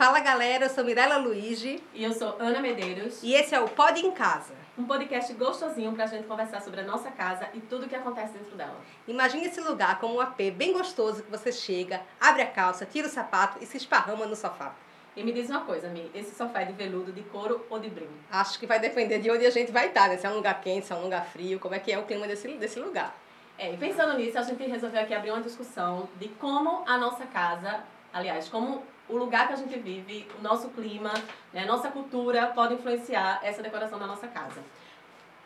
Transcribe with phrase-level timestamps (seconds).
[0.00, 1.78] Fala galera, eu sou Mirella Luigi.
[1.92, 3.22] E eu sou Ana Medeiros.
[3.22, 4.54] E esse é o Pod em Casa.
[4.78, 8.32] Um podcast gostosinho pra gente conversar sobre a nossa casa e tudo o que acontece
[8.32, 8.80] dentro dela.
[9.06, 13.08] Imagine esse lugar como um AP bem gostoso que você chega, abre a calça, tira
[13.08, 14.74] o sapato e se esparrama no sofá.
[15.14, 17.90] E me diz uma coisa, Mi, esse sofá é de veludo, de couro ou de
[17.90, 18.08] brim?
[18.30, 20.16] Acho que vai depender de onde a gente vai estar, né?
[20.16, 22.06] Se é um lugar quente, se é um lugar frio, como é que é o
[22.06, 23.14] clima desse, desse lugar.
[23.58, 27.26] É, e pensando nisso, a gente resolveu aqui abrir uma discussão de como a nossa
[27.26, 31.12] casa, aliás, como o lugar que a gente vive, o nosso clima,
[31.52, 34.62] né, a nossa cultura pode influenciar essa decoração da nossa casa.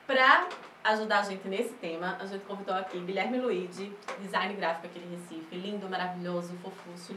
[0.06, 0.46] Para
[0.84, 3.90] ajudar a gente nesse tema, a gente convidou aqui Guilherme Luigi,
[4.20, 7.14] design gráfico aqui de Recife, lindo, maravilhoso, fofuço,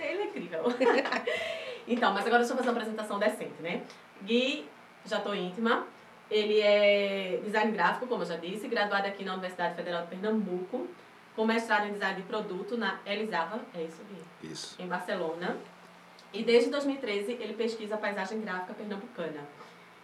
[0.00, 0.64] ele é incrível.
[1.86, 3.82] então, mas agora deixa eu fazer uma apresentação decente, né?
[4.22, 4.66] Gui,
[5.04, 5.86] já tô íntima,
[6.30, 10.88] ele é design gráfico, como eu já disse, graduado aqui na Universidade Federal de Pernambuco,
[11.36, 14.50] com mestrado em design de produto na Elisava, é isso, Gui?
[14.50, 14.74] Isso.
[14.80, 15.56] Em Barcelona.
[16.32, 19.46] E desde 2013 ele pesquisa paisagem gráfica pernambucana.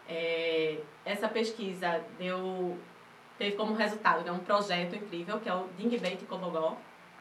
[0.09, 2.77] É, essa pesquisa deu,
[3.39, 6.77] teve como resultado né, um projeto incrível que é o Dingbait Cobogó.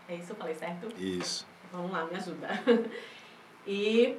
[0.08, 0.88] É isso, eu falei certo?
[0.98, 1.48] Isso.
[1.72, 2.48] Vamos lá, me ajuda.
[3.66, 4.18] e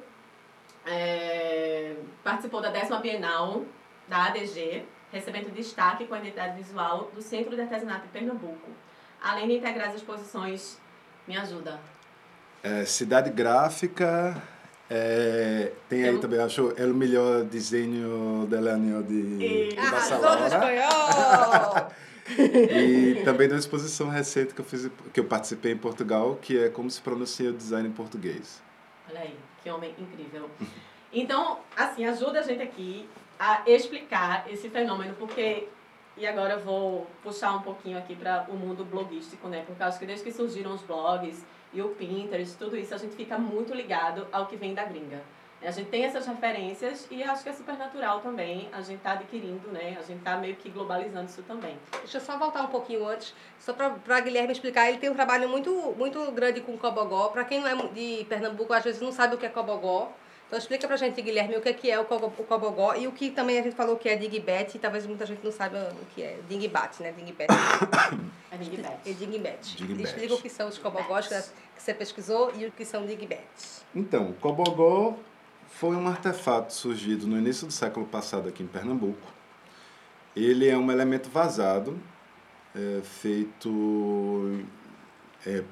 [0.85, 3.63] é, participou da décima Bienal
[4.07, 8.69] da ADG, recebendo destaque com a identidade visual do Centro de Artesanato de Pernambuco.
[9.21, 10.79] Além de integrar as exposições,
[11.27, 11.79] me ajuda.
[12.61, 14.41] É, cidade Gráfica,
[14.95, 21.89] é, tem aí também, acho, é o melhor desenho del ano de, de no Barcelona.
[22.37, 26.69] E também da exposição recente que eu, fiz, que eu participei em Portugal, que é
[26.69, 28.63] como se pronuncia o design em português.
[29.09, 30.49] Olha aí, que homem incrível.
[31.11, 35.67] Então, assim, ajuda a gente aqui a explicar esse fenômeno, porque.
[36.15, 39.63] E agora eu vou puxar um pouquinho aqui para o mundo bloguístico, né?
[39.65, 42.97] Porque eu acho que desde que surgiram os blogs e o Pinterest, tudo isso, a
[42.97, 45.21] gente fica muito ligado ao que vem da gringa.
[45.65, 48.67] A gente tem essas referências e acho que é super natural também.
[48.73, 49.95] A gente tá adquirindo, né?
[49.97, 51.77] A gente tá meio que globalizando isso também.
[51.99, 54.89] Deixa eu só voltar um pouquinho antes, só para Guilherme explicar.
[54.89, 57.29] Ele tem um trabalho muito, muito grande com Cobogó.
[57.29, 60.11] Para quem não é de Pernambuco, às vezes não sabe o que é Cobogó.
[60.53, 63.31] Então explica pra gente, Guilherme, o que é, que é o Cobogó e o que
[63.31, 66.21] também a gente falou que é Dingbet, e talvez muita gente não saiba o que
[66.21, 66.37] é.
[66.47, 67.11] Dingbat, né?
[67.11, 67.47] Dingbet.
[68.51, 69.13] É Dingbet.
[69.15, 69.75] Dingbet.
[69.77, 70.03] Dingbet.
[70.03, 71.33] Explica o que são os Cobogós que
[71.75, 73.83] que você pesquisou e o que são Dingbets.
[73.95, 75.17] Então, o Cobogó
[75.69, 79.33] foi um artefato surgido no início do século passado aqui em Pernambuco.
[80.35, 81.99] Ele é um elemento vazado,
[82.75, 84.63] é, feito
[85.47, 85.63] é,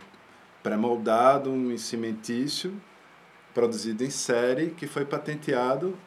[0.63, 2.75] pré-moldado em cimentício,
[3.53, 5.97] produzido em série, que foi patenteado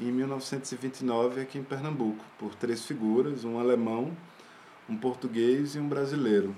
[0.00, 4.16] em 1929 aqui em Pernambuco, por três figuras, um alemão,
[4.88, 6.54] um português e um brasileiro.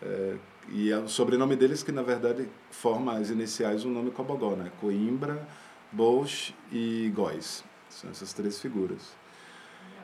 [0.00, 0.36] É,
[0.68, 4.70] e é o sobrenome deles que, na verdade, forma as iniciais do nome Cobogó, né?
[4.80, 5.46] Coimbra,
[5.90, 7.64] Bosch e Góis.
[7.88, 9.21] São essas três figuras.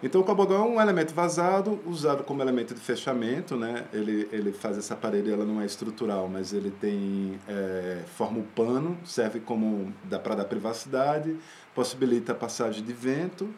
[0.00, 3.86] Então, o cobogó é um elemento vazado, usado como elemento de fechamento, né?
[3.92, 8.44] Ele, ele faz essa parede, ela não é estrutural, mas ele tem, é, forma o
[8.44, 11.36] pano, serve como, dá para dar privacidade,
[11.75, 13.53] possibilita a passagem de vento,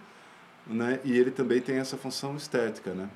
[0.67, 0.99] né?
[1.05, 3.11] E ele também tem essa função estética, né?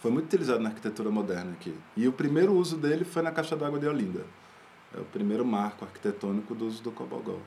[0.00, 1.74] Foi muito utilizado na arquitetura moderna aqui.
[1.96, 4.24] E o primeiro uso dele foi na Caixa d'Água de Olinda.
[4.96, 7.38] É o primeiro marco arquitetônico do uso do cobogó.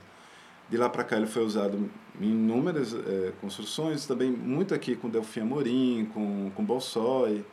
[0.71, 5.09] De lá para cá ele foi usado em inúmeras eh, construções, também muito aqui com
[5.09, 7.45] Delfim Amorim, com, com Bolsói,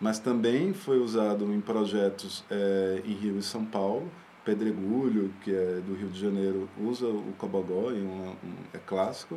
[0.00, 4.08] mas também foi usado em projetos eh, em Rio e São Paulo.
[4.44, 9.36] Pedregulho, que é do Rio de Janeiro, usa o cobogó, um, um, é clássico.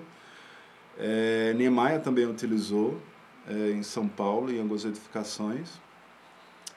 [1.00, 3.02] Eh, Niemeyer também utilizou
[3.48, 5.82] eh, em São Paulo, em algumas edificações.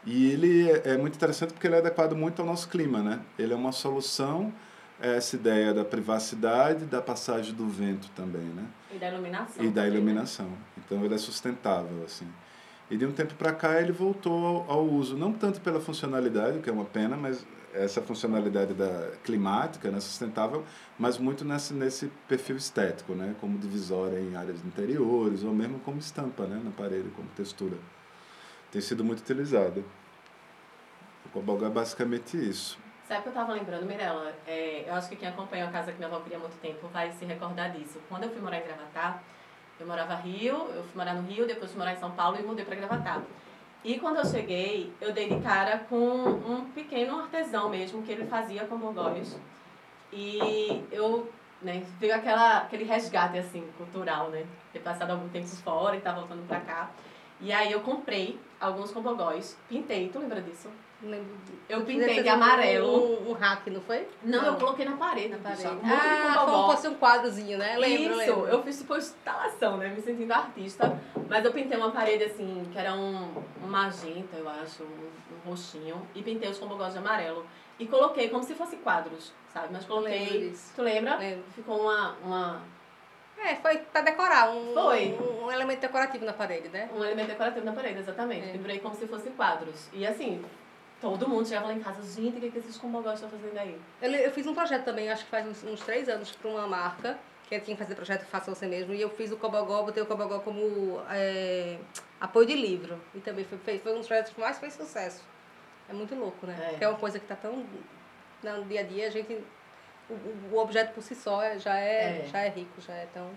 [0.07, 3.21] E ele é, é muito interessante porque ele é adequado muito ao nosso clima, né?
[3.39, 4.55] Ele é uma solução
[5.01, 8.65] essa ideia da privacidade, da passagem do vento também, né?
[8.95, 9.65] E da iluminação.
[9.65, 9.97] E da também, né?
[9.97, 10.53] iluminação.
[10.79, 12.27] Então ele é sustentável, assim.
[12.91, 16.61] E de um tempo para cá ele voltou ao, ao uso, não tanto pela funcionalidade,
[16.61, 20.65] que é uma pena, mas essa funcionalidade da climática, né, sustentável,
[20.99, 25.99] mas muito nesse, nesse perfil estético, né, como divisória em áreas interiores, ou mesmo como
[25.99, 27.77] estampa né, na parede, como textura.
[28.73, 29.85] Tem sido muito utilizado.
[31.27, 32.79] O cobogó é basicamente isso.
[33.07, 34.35] Sabe que eu tava lembrando, Mirella?
[34.49, 36.89] É, eu acho que quem acompanha a casa que minha avó queria há muito tempo
[36.89, 38.01] vai se recordar disso.
[38.09, 39.23] Quando eu fui morar em Gravatá,
[39.79, 42.43] eu morava Rio, eu fui morar no Rio, depois fui morar em São Paulo e
[42.43, 43.23] mudei para Gravatá.
[43.85, 48.27] E quando eu cheguei, eu dei de cara com um pequeno artesão mesmo, que ele
[48.27, 49.39] fazia com bogóis.
[50.13, 51.33] E eu,
[51.63, 54.45] né, veio aquela, aquele resgate, assim, cultural, né?
[54.73, 56.91] Ter passado algum tempo fora e tá voltando pra cá.
[57.41, 60.69] E aí eu comprei alguns cobogóis, pintei, tu lembra disso?
[61.03, 61.37] Lembro.
[61.69, 63.21] Eu Você pintei de amarelo.
[63.21, 64.09] Um, um hack, não foi?
[64.23, 65.67] Não, eu coloquei na parede, na parede.
[65.67, 66.71] Ah, como cobogó.
[66.71, 67.77] fosse um quadrozinho, né?
[67.77, 68.47] Lembro, Isso, lembro.
[68.47, 69.89] eu fiz tipo instalação, né?
[69.89, 70.99] Me sentindo artista.
[71.29, 75.11] Mas eu pintei uma parede assim, que era um, um magenta, eu acho, um,
[75.47, 76.01] um roxinho.
[76.15, 77.47] E pintei os combogós de amarelo.
[77.79, 79.69] E coloquei como se fosse quadros, sabe?
[79.71, 80.55] Mas coloquei.
[80.75, 81.17] Tu lembra?
[81.17, 81.45] Lembro.
[81.55, 82.63] Ficou uma, uma,
[83.37, 85.15] É, foi pra decorar, um, Foi.
[85.45, 86.89] um, elemento decorativo na parede, né?
[86.95, 88.49] um elemento decorativo na parede, exatamente.
[88.49, 88.53] É.
[88.53, 89.91] Pendurei como se fossem quadros.
[89.93, 90.43] E assim,
[91.13, 93.79] todo mundo chegava lá em casa, gente, o que, que esses combogós estão fazendo aí?
[94.01, 96.67] Eu, eu fiz um projeto também, acho que faz uns, uns três anos, para uma
[96.67, 97.19] marca,
[97.49, 100.07] que tinha que fazer projeto Faça Você Mesmo, e eu fiz o Cobogó, botei o
[100.07, 101.79] Cobogó como é,
[102.21, 102.99] apoio de livro.
[103.15, 105.23] E também foi, foi, foi um dos projetos que mais fez sucesso.
[105.89, 106.57] É muito louco, né?
[106.61, 106.69] É.
[106.71, 107.65] Porque é uma coisa que tá tão
[108.43, 109.39] no dia a dia, a gente.
[110.11, 110.15] O,
[110.55, 112.29] o- objeto por si só é- já é, É.
[112.31, 113.29] já é rico, já é tão.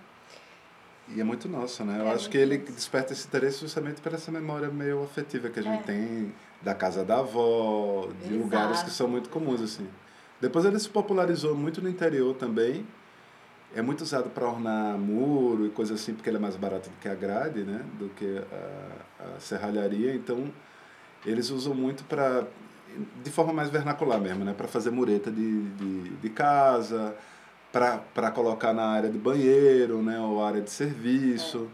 [1.08, 2.00] E é muito nosso, né?
[2.02, 2.72] Eu É acho que ele nosso.
[2.72, 5.84] desperta esse interesse justamente por essa memória meio afetiva que a gente É.
[5.84, 8.44] tem da casa da avó, de Exato.
[8.44, 9.88] lugares que são muito comuns, assim.
[10.42, 12.86] Depois ele se popularizou muito no interior também.
[13.76, 16.96] É muito usado para ornar muro e coisa assim, porque ele é mais barato do
[16.98, 17.86] que a grade, né?
[18.00, 18.42] Do que
[19.20, 20.14] a, a serralharia.
[20.16, 20.52] Então,
[21.26, 22.48] eles usam muito para
[23.24, 24.54] de forma mais vernacular mesmo, né?
[24.54, 27.16] Para fazer mureta de, de, de casa,
[27.72, 30.20] para colocar na área de banheiro, né?
[30.20, 31.68] Ou área de serviço,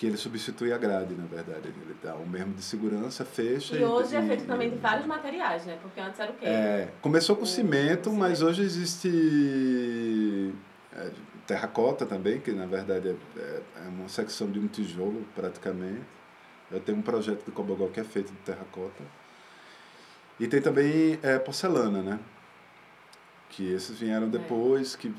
[0.00, 1.68] que ele substitui a grade, na verdade.
[1.68, 3.76] Ele dá o mesmo de segurança, fecha.
[3.76, 5.76] E hoje é e- feito também de e- vários materiais, né?
[5.82, 6.46] Porque antes era o quê?
[6.46, 10.54] é, começou com O- cimento, mas hoje existe
[10.96, 11.10] é,
[11.46, 16.00] terracota também, que na verdade é, é, é uma secção de um tijolo praticamente.
[16.72, 19.02] Eu tenho um projeto de Cobogó que é feito de terracota.
[20.38, 22.18] E tem também é, porcelana, né?
[23.50, 25.12] Que esses vieram depois, que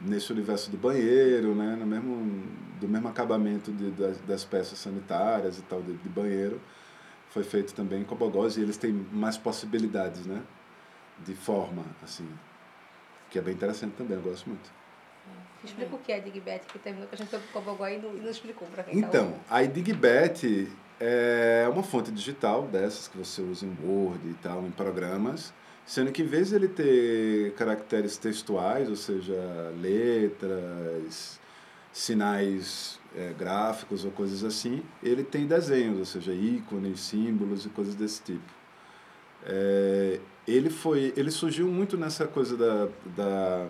[0.00, 1.74] nesse universo do banheiro, né?
[1.74, 2.46] No mesmo,
[2.80, 6.60] do mesmo acabamento de, das, das peças sanitárias e tal, de, de banheiro,
[7.30, 10.42] foi feito também em Cobogós e eles têm mais possibilidades, né?
[11.24, 12.28] De forma, assim,
[13.30, 14.70] que é bem interessante também, eu gosto muito.
[15.62, 18.16] Explica o que é Digbet, que terminou que a gente foi pro Cobogó e não,
[18.16, 19.40] e não explicou pra quem tá Então, ouvindo.
[19.50, 20.68] a Digbet
[20.98, 25.52] é uma fonte digital dessas que você usa em Word e tal, em programas,
[25.84, 29.34] sendo que em vez de ele ter caracteres textuais, ou seja,
[29.78, 31.38] letras,
[31.92, 37.94] sinais é, gráficos ou coisas assim, ele tem desenhos, ou seja, ícones, símbolos e coisas
[37.94, 38.60] desse tipo.
[39.44, 43.66] É, ele foi, ele surgiu muito nessa coisa da, da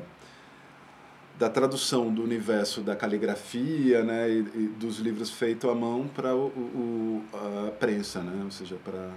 [1.38, 6.36] da tradução do universo da caligrafia né, e, e dos livros feitos à mão para
[6.36, 9.08] o, o, a prensa, né, ou seja, para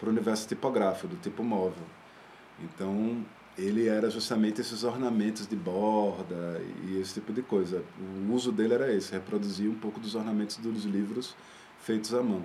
[0.00, 1.84] para o universo tipográfico, do tipo móvel.
[2.58, 3.24] Então,
[3.58, 7.82] ele era justamente esses ornamentos de borda e esse tipo de coisa.
[7.98, 11.34] O uso dele era esse, reproduzir um pouco dos ornamentos dos livros
[11.80, 12.42] feitos à mão.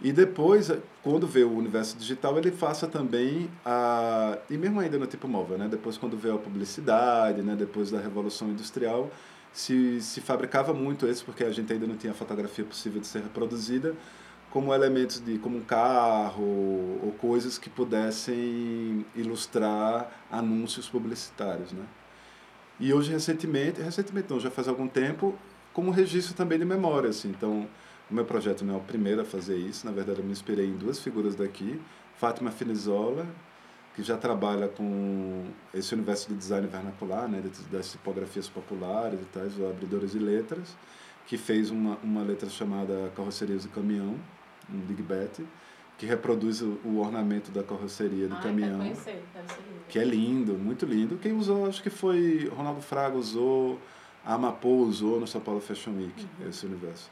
[0.00, 0.68] E depois,
[1.02, 4.36] quando vê o universo digital, ele faça também a.
[4.50, 5.68] E mesmo ainda no tipo móvel, né?
[5.68, 7.54] Depois, quando veio a publicidade, né?
[7.54, 9.08] depois da Revolução Industrial,
[9.52, 13.22] se, se fabricava muito esse, porque a gente ainda não tinha fotografia possível de ser
[13.22, 13.94] reproduzida,
[14.52, 15.38] como elementos de.
[15.38, 16.42] como um carro
[17.02, 21.84] ou coisas que pudessem ilustrar anúncios publicitários, né?
[22.78, 25.34] E hoje, recentemente, recentemente não, já faz algum tempo,
[25.72, 27.28] como registro também de memória, assim.
[27.30, 27.66] Então,
[28.10, 30.66] o meu projeto não é o primeiro a fazer isso, na verdade eu me inspirei
[30.66, 31.80] em duas figuras daqui,
[32.16, 33.26] Fátima Finizola,
[33.94, 39.52] que já trabalha com esse universo do design vernacular, né, das- tipografias populares e tais,
[39.62, 40.76] abridores de letras,
[41.26, 44.16] que fez uma, uma letra chamada Carrocerias do Caminhão,
[44.72, 45.44] um Big Bet,
[45.98, 49.84] que reproduz o, o ornamento da carroceria do Ai, caminhão quero conhecer, deve ser lindo.
[49.88, 51.16] que é lindo, muito lindo.
[51.16, 53.78] Quem usou, acho que foi Ronaldo Fraga usou,
[54.24, 57.10] a Amapô usou no São Paulo Fashion Week, esse universo.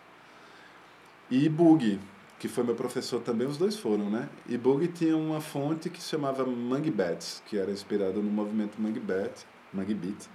[1.31, 2.01] E Bug,
[2.39, 4.29] que foi meu professor também, os dois foram, né?
[4.49, 8.81] E Bug tinha uma fonte que se chamava Mangue Bats, que era inspirada no movimento
[8.81, 10.29] Mangue Bat, Mangue Beat.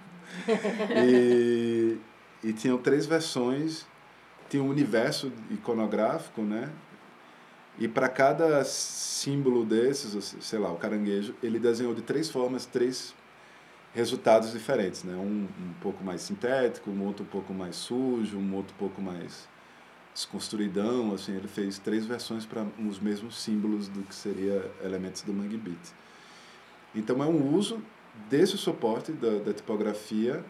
[1.06, 1.98] e,
[2.44, 3.86] e tinham três versões,
[4.50, 6.72] tinha um universo iconográfico, né?
[7.78, 13.14] E para cada símbolo desses, sei lá, o caranguejo, ele desenhou de três formas, três
[13.94, 15.16] resultados diferentes, né?
[15.16, 19.02] Um um pouco mais sintético, um outro um pouco mais sujo, um outro um pouco
[19.02, 19.48] mais
[20.14, 25.34] desconstruidão, assim, ele fez três versões para os mesmos símbolos do que seria elementos do
[25.34, 25.94] Mangue Beat.
[26.96, 27.82] Então é um uso
[28.30, 30.44] desse suporte da, da tipografia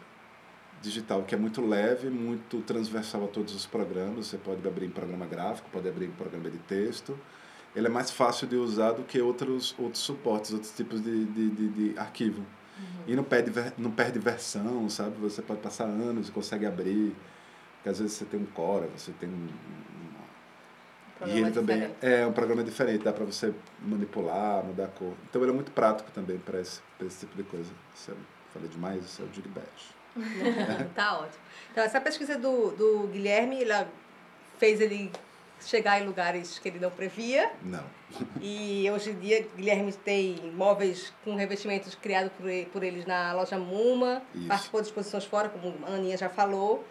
[0.81, 4.27] digital que é muito leve, muito transversal a todos os programas.
[4.27, 7.17] Você pode abrir em programa gráfico, pode abrir em programa de texto.
[7.75, 11.49] Ele é mais fácil de usar do que outros outros suportes, outros tipos de, de,
[11.49, 12.45] de, de arquivo.
[13.07, 15.15] E não perde, não perde versão, sabe?
[15.21, 17.15] Você pode passar anos e consegue abrir.
[17.75, 19.47] Porque às vezes você tem um Cora, você tem um,
[21.25, 22.05] e ele também diferente.
[22.05, 25.13] é um programa diferente, dá para você manipular, mudar a cor.
[25.29, 27.71] Então ele é muito prático também para esse, esse tipo de coisa.
[28.09, 28.13] É,
[28.53, 29.49] falei demais, isso é o Judy
[30.95, 31.43] tá ótimo.
[31.71, 33.87] Então, essa pesquisa do, do Guilherme, ela
[34.57, 35.11] fez ele
[35.61, 37.51] chegar em lugares que ele não previa.
[37.61, 37.83] Não.
[38.41, 43.57] E hoje em dia, Guilherme tem móveis com revestimentos criados por, por eles na loja
[43.57, 44.47] Muma, Isso.
[44.47, 46.85] participou de exposições fora, como a Aninha já falou.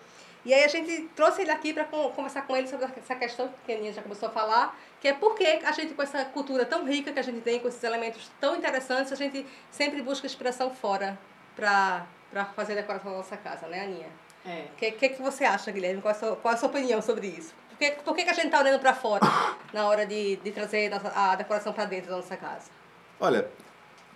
[0.44, 3.72] E aí a gente trouxe ele aqui para conversar com ele sobre essa questão que
[3.72, 6.66] a Aninha já começou a falar, que é por que a gente, com essa cultura
[6.66, 10.26] tão rica que a gente tem, com esses elementos tão interessantes, a gente sempre busca
[10.26, 11.18] inspiração fora
[11.56, 12.06] para
[12.54, 14.08] fazer a decoração da nossa casa, né, Aninha?
[14.46, 14.66] É.
[14.72, 16.02] O que, que, que você acha, Guilherme?
[16.02, 17.54] Qual a sua, qual a sua opinião sobre isso?
[17.70, 19.24] Por que, por que, que a gente está olhando para fora
[19.72, 22.70] na hora de, de trazer a decoração para dentro da nossa casa?
[23.18, 23.48] Olha,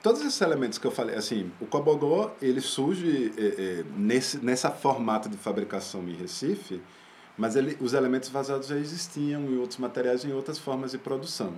[0.02, 4.70] todos esses elementos que eu falei, assim, o cobogó, ele surge é, é, nesse nessa
[4.70, 6.80] formato de fabricação em Recife,
[7.36, 11.54] mas ele, os elementos vazados já existiam em outros materiais, em outras formas de produção.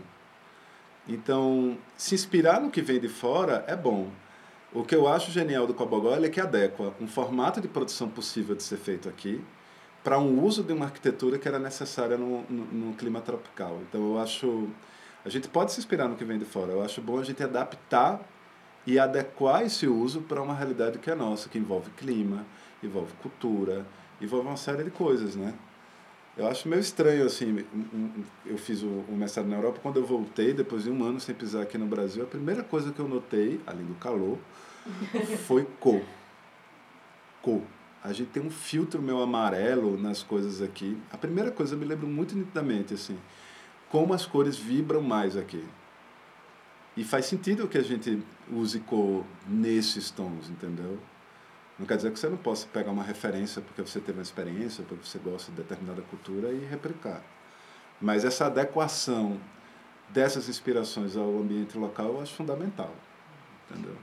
[1.08, 4.08] Então, se inspirar no que vem de fora é bom.
[4.72, 8.54] O que eu acho genial do cobogó é que adequa um formato de produção possível
[8.54, 9.42] de ser feito aqui,
[10.04, 13.80] para um uso de uma arquitetura que era necessária no, no, no, clima tropical.
[13.82, 14.68] Então eu acho
[15.24, 16.72] a gente pode se inspirar no que vem de fora.
[16.72, 18.20] Eu acho bom a gente adaptar
[18.86, 22.46] e adequar esse uso para uma realidade que é nossa, que envolve clima,
[22.82, 23.84] envolve cultura,
[24.20, 25.52] envolve uma série de coisas, né?
[26.36, 27.64] Eu acho meio estranho, assim,
[28.46, 31.34] eu fiz o, o mestrado na Europa, quando eu voltei, depois de um ano sem
[31.34, 34.38] pisar aqui no Brasil, a primeira coisa que eu notei, além do calor,
[35.46, 36.02] foi cor.
[37.42, 37.62] Cor
[38.02, 40.96] a gente tem um filtro meu amarelo nas coisas aqui.
[41.12, 43.18] A primeira coisa eu me lembro muito nitidamente, assim,
[43.90, 45.62] como as cores vibram mais aqui.
[46.96, 50.98] E faz sentido que a gente use cor nesses tons, entendeu?
[51.80, 54.84] Não quer dizer que você não possa pegar uma referência porque você teve uma experiência,
[54.86, 57.22] porque você gosta de determinada cultura e replicar.
[57.98, 59.40] Mas essa adequação
[60.10, 62.90] dessas inspirações ao ambiente local eu acho fundamental,
[63.64, 63.96] entendeu?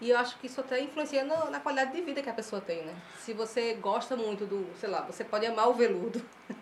[0.00, 2.62] E eu acho que isso até influencia na, na qualidade de vida que a pessoa
[2.62, 2.94] tem, né?
[3.18, 6.22] Se você gosta muito do, sei lá, você pode amar o veludo.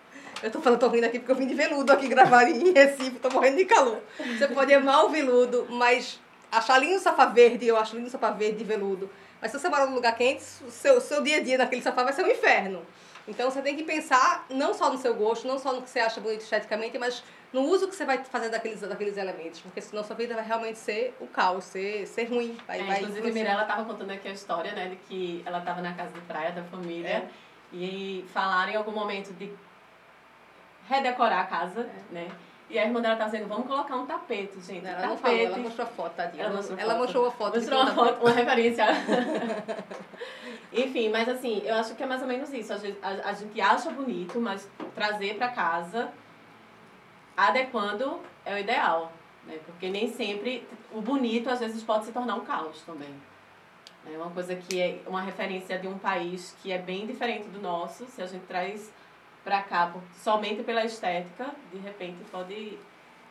[0.43, 3.21] Eu tô falando, tô rindo aqui porque eu vim de veludo aqui gravar em Recife,
[3.21, 4.03] tô morrendo de calor.
[4.19, 6.19] Você pode amar o veludo, mas
[6.51, 9.09] achar lindo o sofá verde, eu acho lindo o sofá verde de veludo.
[9.43, 12.05] Mas se você mora num lugar quente, o seu, seu dia a dia naquele sofá
[12.05, 12.87] vai ser um inferno.
[13.27, 15.99] Então você tem que pensar não só no seu gosto, não só no que você
[15.99, 19.61] acha bonito esteticamente, mas no uso que você vai fazer daqueles, daqueles elementos.
[19.61, 22.57] Porque senão sua vida vai realmente ser o caos, ser, ser ruim.
[22.69, 25.59] Vai, é, vai inclusive, a Mirella estava contando aqui a história, né, de que ela
[25.59, 27.29] estava na casa de praia da família é.
[27.73, 29.53] e falaram em algum momento de
[30.89, 32.15] redecorar a casa, é.
[32.15, 32.29] né?
[32.71, 34.83] E a irmã dela tá dizendo, vamos colocar um tapete, gente.
[34.83, 36.45] Não, ela não falou, ela mostrou a foto, tadinha.
[36.45, 37.57] Ela mostrou, ela mostrou a foto.
[37.57, 38.85] Mostrou uma foto, uma referência.
[40.73, 42.73] Enfim, mas assim, eu acho que é mais ou menos isso.
[42.73, 46.11] A gente, a, a gente acha bonito, mas trazer para casa,
[47.37, 49.13] adequando, é o ideal.
[49.47, 49.59] Né?
[49.67, 53.15] Porque nem sempre o bonito, às vezes, pode se tornar um caos também.
[54.11, 57.61] É uma coisa que é uma referência de um país que é bem diferente do
[57.61, 58.07] nosso.
[58.07, 58.93] Se a gente traz
[59.45, 62.79] para cá somente pela estética, de repente pode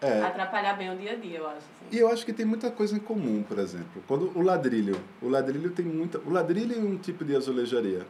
[0.01, 0.22] é.
[0.24, 1.58] atrapalhar bem o dia a dia, eu acho.
[1.58, 1.86] Assim.
[1.91, 4.03] E eu acho que tem muita coisa em comum, por exemplo.
[4.08, 8.06] Quando o ladrilho, o ladrilho tem muita, o ladrilho é um tipo de azulejaria.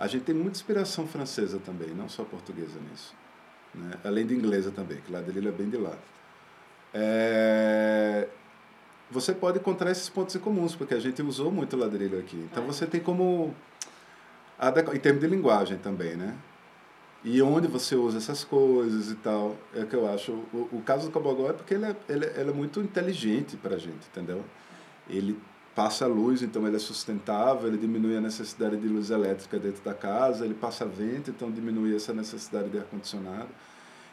[0.00, 3.14] A gente tem muita inspiração francesa também, não só portuguesa nisso,
[3.74, 3.98] né?
[4.04, 5.94] Além de inglesa também, que ladrilho é bem de lá.
[6.94, 8.28] É...
[9.10, 12.36] Você pode encontrar esses pontos em comuns, porque a gente usou muito ladrilho aqui.
[12.50, 12.66] Então é.
[12.66, 13.54] você tem como
[14.94, 16.34] em termos de linguagem também, né?
[17.24, 19.56] E onde você usa essas coisas e tal.
[19.74, 20.32] É que eu acho.
[20.52, 23.56] O, o caso do Cabogó é porque ele é, ele, é, ele é muito inteligente
[23.56, 24.44] para a gente, entendeu?
[25.08, 25.38] Ele
[25.74, 29.94] passa luz, então ele é sustentável, ele diminui a necessidade de luz elétrica dentro da
[29.94, 33.48] casa, ele passa vento, então diminui essa necessidade de ar-condicionado.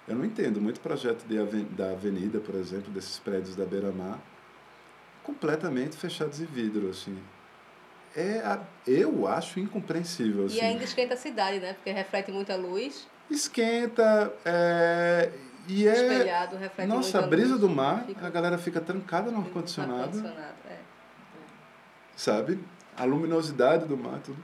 [0.08, 4.20] Eu não entendo muito projeto de, da avenida, por exemplo, desses prédios da beira-mar,
[5.24, 7.18] completamente fechados em vidro, assim
[8.16, 10.46] é, a, eu acho incompreensível.
[10.46, 10.58] Assim.
[10.58, 11.74] E ainda esquenta a cidade, né?
[11.74, 13.08] Porque reflete muita luz.
[13.30, 15.32] Esquenta, é,
[15.68, 15.92] e é...
[15.92, 18.26] Espelhado, reflete Nossa, a brisa luz, do mar, fica...
[18.26, 20.26] a galera fica trancada no ar-condicionado.
[20.70, 20.78] É.
[22.16, 22.60] Sabe?
[22.96, 24.38] A luminosidade do mar, tudo.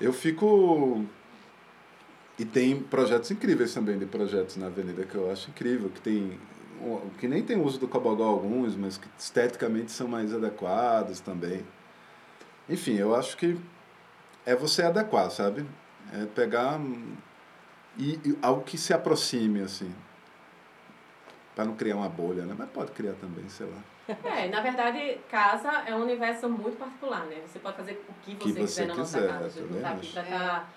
[0.00, 1.04] Eu fico...
[2.38, 6.38] E tem projetos incríveis também, de projetos na avenida que eu acho incrível, que tem
[7.18, 11.64] que nem tem uso do cobogó alguns, mas que esteticamente são mais adequados também.
[12.68, 13.58] Enfim, eu acho que
[14.46, 15.66] é você adequar, sabe?
[16.12, 16.80] É pegar
[17.98, 19.92] e, e algo que se aproxime, assim.
[21.54, 22.54] Para não criar uma bolha, né?
[22.56, 23.78] Mas pode criar também, sei lá.
[24.24, 27.42] É, na verdade, casa é um universo muito particular, né?
[27.46, 29.44] Você pode fazer o que você, que você quiser na nossa casa.
[29.44, 30.68] A gente não tá aqui para estar tá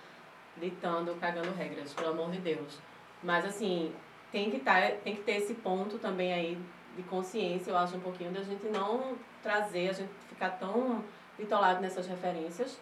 [0.58, 2.80] ditando, cagando regras, pelo amor de Deus.
[3.24, 3.94] Mas, assim,
[4.32, 6.58] tem que, tá, tem que ter esse ponto também aí
[6.96, 11.04] de consciência, eu acho, um pouquinho, da gente não trazer, a gente ficar tão
[11.38, 12.80] bitolado nessas referências.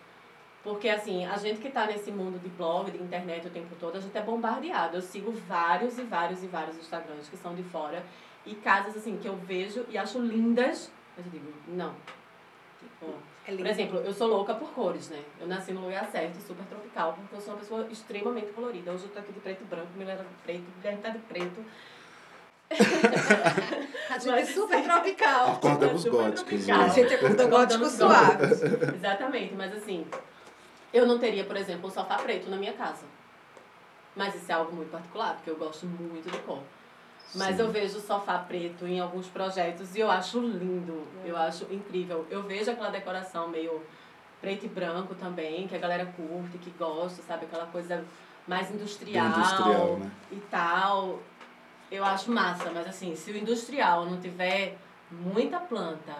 [0.63, 3.97] Porque, assim, a gente que está nesse mundo de blog, de internet o tempo todo,
[3.97, 4.95] a gente é bombardeado.
[4.95, 8.01] Eu sigo vários e vários e vários Instagrams que são de fora
[8.45, 11.93] e casas, assim, que eu vejo e acho lindas, mas eu digo, não.
[12.79, 13.13] Tipo,
[13.45, 15.21] é por exemplo, eu sou louca por cores, né?
[15.39, 18.91] Eu nasci no lugar certo, super tropical, porque eu sou uma pessoa extremamente colorida.
[18.91, 21.19] Hoje eu tô aqui de preto e branco, me lembra de preto, Guilherme tá de
[21.19, 21.61] preto.
[24.09, 25.51] a gente é super tropical.
[25.53, 26.69] Acordamos góticos.
[26.69, 28.63] A gente acorda góticos suaves.
[28.95, 30.05] Exatamente, mas assim,
[30.93, 33.05] eu não teria, por exemplo, um sofá preto na minha casa.
[34.15, 36.61] Mas isso é algo muito particular, porque eu gosto muito de cor.
[37.35, 37.63] Mas Sim.
[37.63, 41.31] eu vejo o sofá preto em alguns projetos e eu acho lindo, é.
[41.31, 42.27] eu acho incrível.
[42.29, 43.81] Eu vejo aquela decoração meio
[44.39, 47.45] preto e branco também, que a galera curte, que gosta, sabe?
[47.45, 48.05] Aquela coisa
[48.47, 50.11] mais industrial, industrial né?
[50.31, 51.19] e tal.
[51.93, 54.75] Eu acho massa, mas assim, se o industrial não tiver
[55.11, 56.15] muita planta,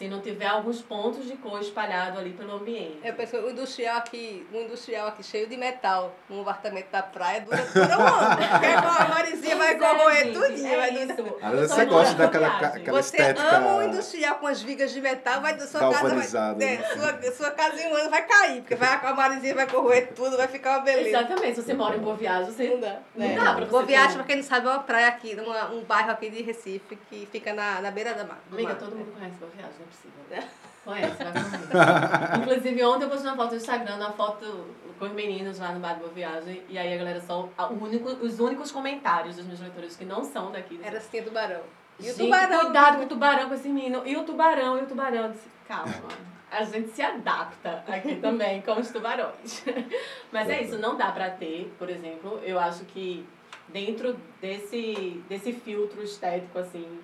[0.00, 3.00] se não tiver alguns pontos de cor espalhado ali pelo ambiente.
[3.04, 7.42] Eu penso, o industrial aqui, um industrial aqui cheio de metal, num apartamento da praia,
[7.42, 8.36] dura, dura um ano.
[8.50, 10.72] Porque a Marizinha vai corroer é, tudinho.
[10.72, 11.38] É vai isso.
[11.42, 13.46] Às vezes você gosta daquela aquela você estética...
[13.46, 16.66] Você ama o industrial com as vigas de metal, vai, sua casa vai...
[16.66, 20.14] É, sua, sua casa em um ano vai cair, porque vai, a Marizinha vai corroer
[20.14, 21.10] tudo, vai ficar uma beleza.
[21.10, 21.56] Exatamente.
[21.56, 22.68] Se você mora em Boa Viagem, você...
[22.68, 23.00] Não dá.
[23.14, 23.34] Não né?
[23.34, 26.10] dá pra Boa Viagem, pra quem não sabe, é uma praia aqui, numa, um bairro
[26.10, 28.40] aqui de Recife, que fica na, na beira da mar.
[28.50, 29.89] Amiga, todo mundo conhece Boa Viagem, né?
[29.90, 30.48] Possível.
[30.84, 34.66] Conhece, vai Inclusive, ontem eu postei uma foto no Instagram, uma foto
[34.98, 37.48] com os meninos lá no Bar de Boa Viagem, e aí a galera só.
[37.80, 40.80] único, os únicos comentários dos meus leitores que não são daqui.
[40.82, 41.62] Era assim, tubarão.
[41.98, 42.60] E o tubarão?
[42.60, 44.02] Cuidado com o tubarão, com esse menino.
[44.06, 45.24] E o tubarão, e o tubarão.
[45.24, 45.92] Eu disse, calma,
[46.50, 49.64] a gente se adapta aqui também com os tubarões.
[50.32, 53.26] Mas é isso, não dá pra ter, por exemplo, eu acho que
[53.68, 57.00] dentro desse, desse filtro estético, assim,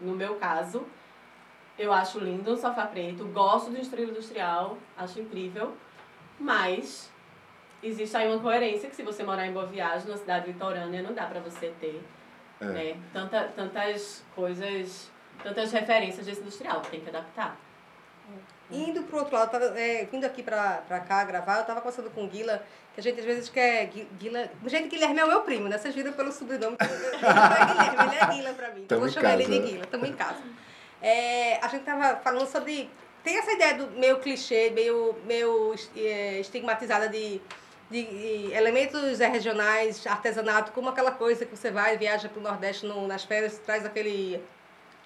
[0.00, 0.84] no meu caso,
[1.78, 5.74] eu acho lindo o sofá preto, gosto do estilo industrial, acho incrível,
[6.38, 7.10] mas
[7.82, 11.12] existe aí uma coerência que se você morar em Boa Viagem, numa cidade litorânea, não
[11.12, 12.02] dá para você ter
[12.60, 12.64] é.
[12.64, 15.10] né, tanta, tantas coisas,
[15.42, 17.56] tantas referências desse industrial, tem que adaptar.
[18.70, 18.76] É.
[18.76, 22.10] Indo pro outro lado, tava, é, vindo aqui pra, pra cá gravar, eu tava conversando
[22.10, 23.86] com Guila, que a gente às vezes quer.
[24.18, 24.48] Guila.
[24.66, 25.76] Gente, Guilherme é o meu primo, né?
[25.76, 26.76] Vocês viram pelo sobrenome.
[26.80, 28.82] Guilherme, ele é Guila pra mim.
[28.82, 30.42] Então vou chamar ele de Guila, estamos em casa.
[31.02, 32.88] É, a gente tava falando sobre.
[33.24, 37.40] Tem essa ideia do meio clichê, meio, meio é, estigmatizada de,
[37.90, 43.06] de elementos regionais, artesanato, como aquela coisa que você vai, viaja para o Nordeste no,
[43.06, 44.42] nas férias, traz aquele.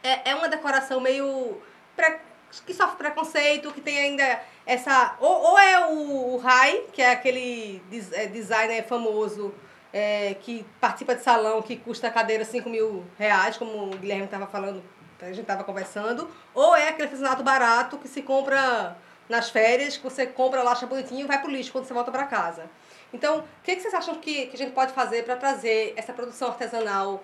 [0.03, 1.61] É, é uma decoração meio.
[1.97, 2.19] Pre,
[2.65, 5.17] que sofre preconceito, que tem ainda essa.
[5.19, 9.55] Ou, ou é o, o Rai, que é aquele des, é, designer famoso.
[9.93, 14.27] É, que participa de salão que custa a cadeira 5 mil reais, como o Guilherme
[14.27, 14.83] estava falando
[15.21, 18.97] a gente estava conversando, ou é aquele artesanato barato que se compra
[19.29, 22.11] nas férias, que você compra lá, acha bonitinho e vai pro lixo quando você volta
[22.11, 22.69] para casa.
[23.13, 26.13] Então, o que, que vocês acham que, que a gente pode fazer para trazer essa
[26.13, 27.23] produção artesanal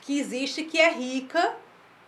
[0.00, 1.54] que existe, que é rica,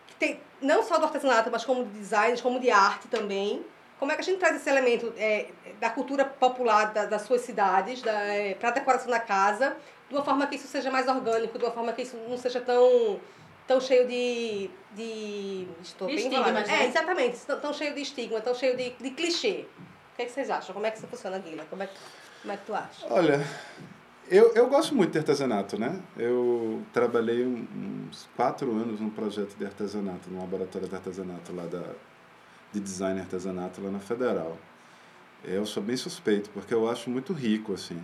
[0.07, 3.64] que tem não só do artesanato, mas como de design, como de arte também?
[3.99, 5.49] Como é que a gente traz esse elemento é,
[5.81, 9.77] da cultura popular da, das suas cidades é, para a decoração da casa,
[10.09, 12.61] de uma forma que isso seja mais orgânico, de uma forma que isso não seja
[12.61, 13.18] tão
[13.66, 14.70] tão cheio de.
[14.94, 16.64] de estou bem estigma, né?
[16.68, 17.38] É, exatamente.
[17.38, 19.66] Tão cheio de estigma, tão cheio de, de clichê.
[20.12, 20.72] O que, é que vocês acham?
[20.72, 21.64] Como é que isso funciona, Guila?
[21.68, 21.90] Como é,
[22.40, 23.07] como é que tu acha?
[23.11, 23.44] Olha,
[24.31, 26.00] eu, eu gosto muito de artesanato, né?
[26.16, 31.83] Eu trabalhei uns quatro anos num projeto de artesanato, num laboratório de artesanato lá da,
[32.72, 34.57] de design artesanato lá na Federal.
[35.44, 38.02] Eu sou bem suspeito, porque eu acho muito rico, assim.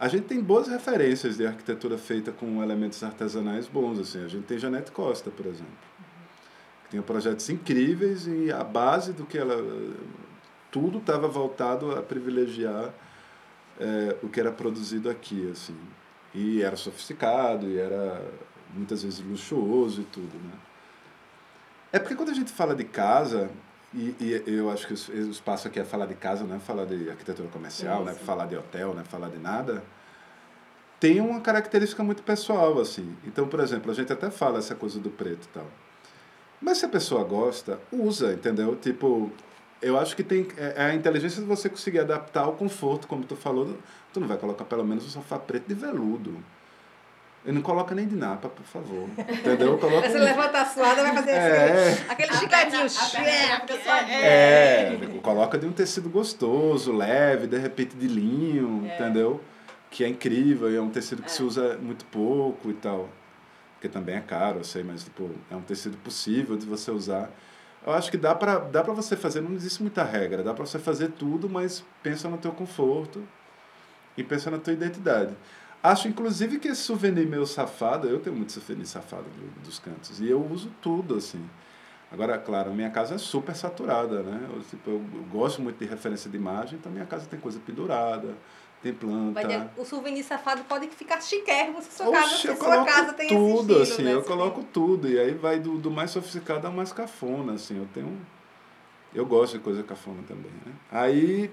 [0.00, 3.98] A gente tem boas referências de arquitetura feita com elementos artesanais bons.
[3.98, 4.24] Assim.
[4.24, 5.66] A gente tem Janete Costa, por exemplo,
[6.84, 9.62] que tem projetos incríveis e a base do que ela.
[10.70, 12.94] Tudo estava voltado a privilegiar
[13.78, 15.50] é, o que era produzido aqui.
[15.50, 15.76] Assim.
[16.34, 18.24] E era sofisticado, e era
[18.72, 20.34] muitas vezes luxuoso e tudo.
[20.38, 20.54] Né?
[21.92, 23.50] É porque quando a gente fala de casa,
[23.92, 26.84] e, e, eu acho que o espaço aqui é falar de casa, não é falar
[26.84, 29.82] de arquitetura comercial, não é falar de hotel, não é falar de nada.
[31.00, 33.16] Tem uma característica muito pessoal, assim.
[33.24, 35.66] Então, por exemplo, a gente até fala essa coisa do preto e tal.
[36.60, 38.76] Mas se a pessoa gosta, usa, entendeu?
[38.76, 39.32] Tipo,
[39.80, 43.24] eu acho que tem é, é a inteligência de você conseguir adaptar ao conforto, como
[43.24, 43.76] tu falou.
[44.12, 46.36] Tu não vai colocar pelo menos um sofá preto de veludo.
[47.44, 49.08] Ele não coloca nem de napa, por favor.
[49.18, 49.78] Entendeu?
[49.78, 50.22] Coloca Você um...
[50.24, 52.86] levanta a suada vai fazer é, assim, aquele chicletinho.
[54.10, 58.94] É, é, é, coloca de um tecido gostoso, leve, de repente de linho, é.
[58.94, 59.40] entendeu?
[59.90, 61.44] Que é incrível e é um tecido que se é.
[61.44, 63.08] usa muito pouco e tal.
[63.74, 67.30] porque também é caro, eu sei, mas tipo, é um tecido possível de você usar.
[67.86, 70.66] Eu acho que dá para dá para você fazer, não existe muita regra, dá para
[70.66, 73.26] você fazer tudo, mas pensa no teu conforto
[74.14, 75.34] e pensa na tua identidade.
[75.82, 80.20] Acho, inclusive, que esse souvenir meu safado, eu tenho muito souvenir safado do, dos cantos,
[80.20, 81.42] e eu uso tudo, assim.
[82.12, 84.48] Agora, claro, minha casa é super saturada, né?
[84.52, 88.34] Eu, tipo, eu gosto muito de referência de imagem, então minha casa tem coisa pendurada,
[88.82, 89.40] tem planta.
[89.46, 93.12] Vai, o souvenir safado pode ficar chiquérrimo se sua Oxe, casa, se eu sua casa
[93.12, 94.14] tem tudo, esse estilo, assim, né?
[94.14, 95.08] eu coloco tudo.
[95.08, 97.78] E aí vai do, do mais sofisticado ao mais cafona, assim.
[97.78, 98.20] Eu tenho...
[99.14, 100.72] Eu gosto de coisa cafona também, né?
[100.90, 101.50] Aí...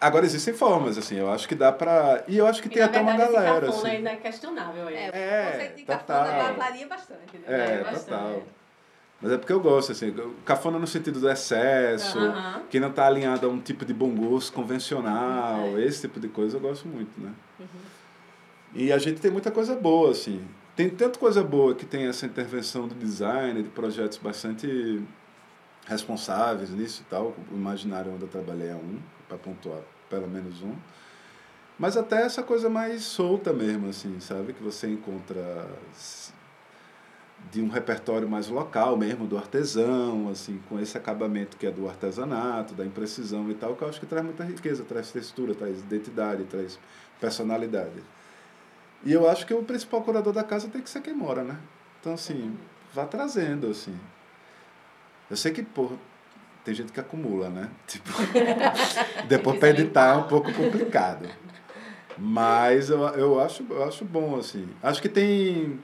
[0.00, 2.22] Agora existem formas, assim, eu acho que dá pra...
[2.28, 3.96] E eu acho que E, tem na até uma verdade, esse galera, cafona assim.
[3.96, 4.94] ainda é questionável aí.
[4.94, 6.24] É, É, o conceito de total.
[6.26, 7.44] cafona varia bastante, né?
[7.46, 8.04] É, bastante.
[8.04, 8.42] total.
[9.22, 10.14] Mas é porque eu gosto, assim,
[10.46, 12.62] cafona no sentido do excesso, Aham.
[12.70, 15.84] que não está alinhado a um tipo de bom gosto convencional, É.
[15.84, 17.32] esse tipo de coisa eu gosto muito, né?
[17.58, 17.66] Uhum.
[18.74, 20.42] E a gente tem muita coisa boa, assim.
[20.76, 25.02] Tem tanta coisa boa que tem essa intervenção do design, de projetos bastante
[25.86, 27.34] responsáveis nisso e tal.
[27.50, 28.98] O Imaginário onde eu trabalhei é um,
[29.30, 30.74] para pontuar pelo menos um.
[31.78, 34.52] Mas até essa coisa mais solta mesmo, assim, sabe?
[34.52, 35.66] Que você encontra
[37.50, 41.88] de um repertório mais local mesmo, do artesão, assim, com esse acabamento que é do
[41.88, 45.78] artesanato, da imprecisão e tal, que eu acho que traz muita riqueza, traz textura, traz
[45.78, 46.78] identidade, traz
[47.18, 48.02] personalidade.
[49.02, 51.58] E eu acho que o principal curador da casa tem que ser quem mora, né?
[51.98, 52.54] Então, assim,
[52.92, 53.98] vá trazendo, assim.
[55.30, 55.92] Eu sei que, pô,
[56.64, 57.68] tem gente que acumula, né?
[57.86, 58.12] Tipo,
[59.28, 61.28] depois para editar é um pouco complicado.
[62.16, 64.68] Mas eu, eu, acho, eu acho bom, assim.
[64.82, 65.80] Acho que tem.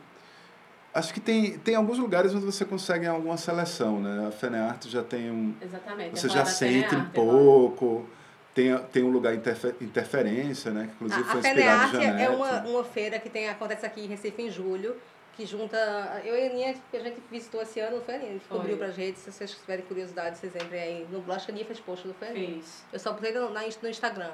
[0.92, 4.28] Acho que tem, tem alguns lugares onde você consegue alguma seleção, né?
[4.28, 5.54] A Fenearte já tem um.
[5.60, 6.18] Exatamente.
[6.18, 8.06] Você é já sente um pouco.
[8.54, 10.88] Tem, tem um lugar interfe, interferência, né?
[10.88, 13.84] Que inclusive A, foi a inspirado em Fenearte é uma, uma feira que tem, acontece
[13.84, 14.96] aqui em Recife em julho,
[15.36, 15.76] que junta.
[16.24, 18.30] Eu e a Aninha, que a gente visitou esse ano, não foi a Aninha?
[18.30, 18.56] A gente Foi.
[18.56, 19.18] cobriu pra gente.
[19.18, 22.30] Se vocês tiverem curiosidade, vocês entrem aí no a Aninha fez post, não foi a
[22.30, 22.54] Aninha?
[22.56, 22.84] Fiz.
[22.92, 24.32] Eu só botei no, na, no Instagram.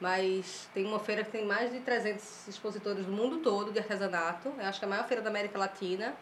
[0.00, 4.52] Mas tem uma feira que tem mais de 300 expositores do mundo todo de artesanato.
[4.58, 6.14] Eu acho que é a maior feira da América Latina.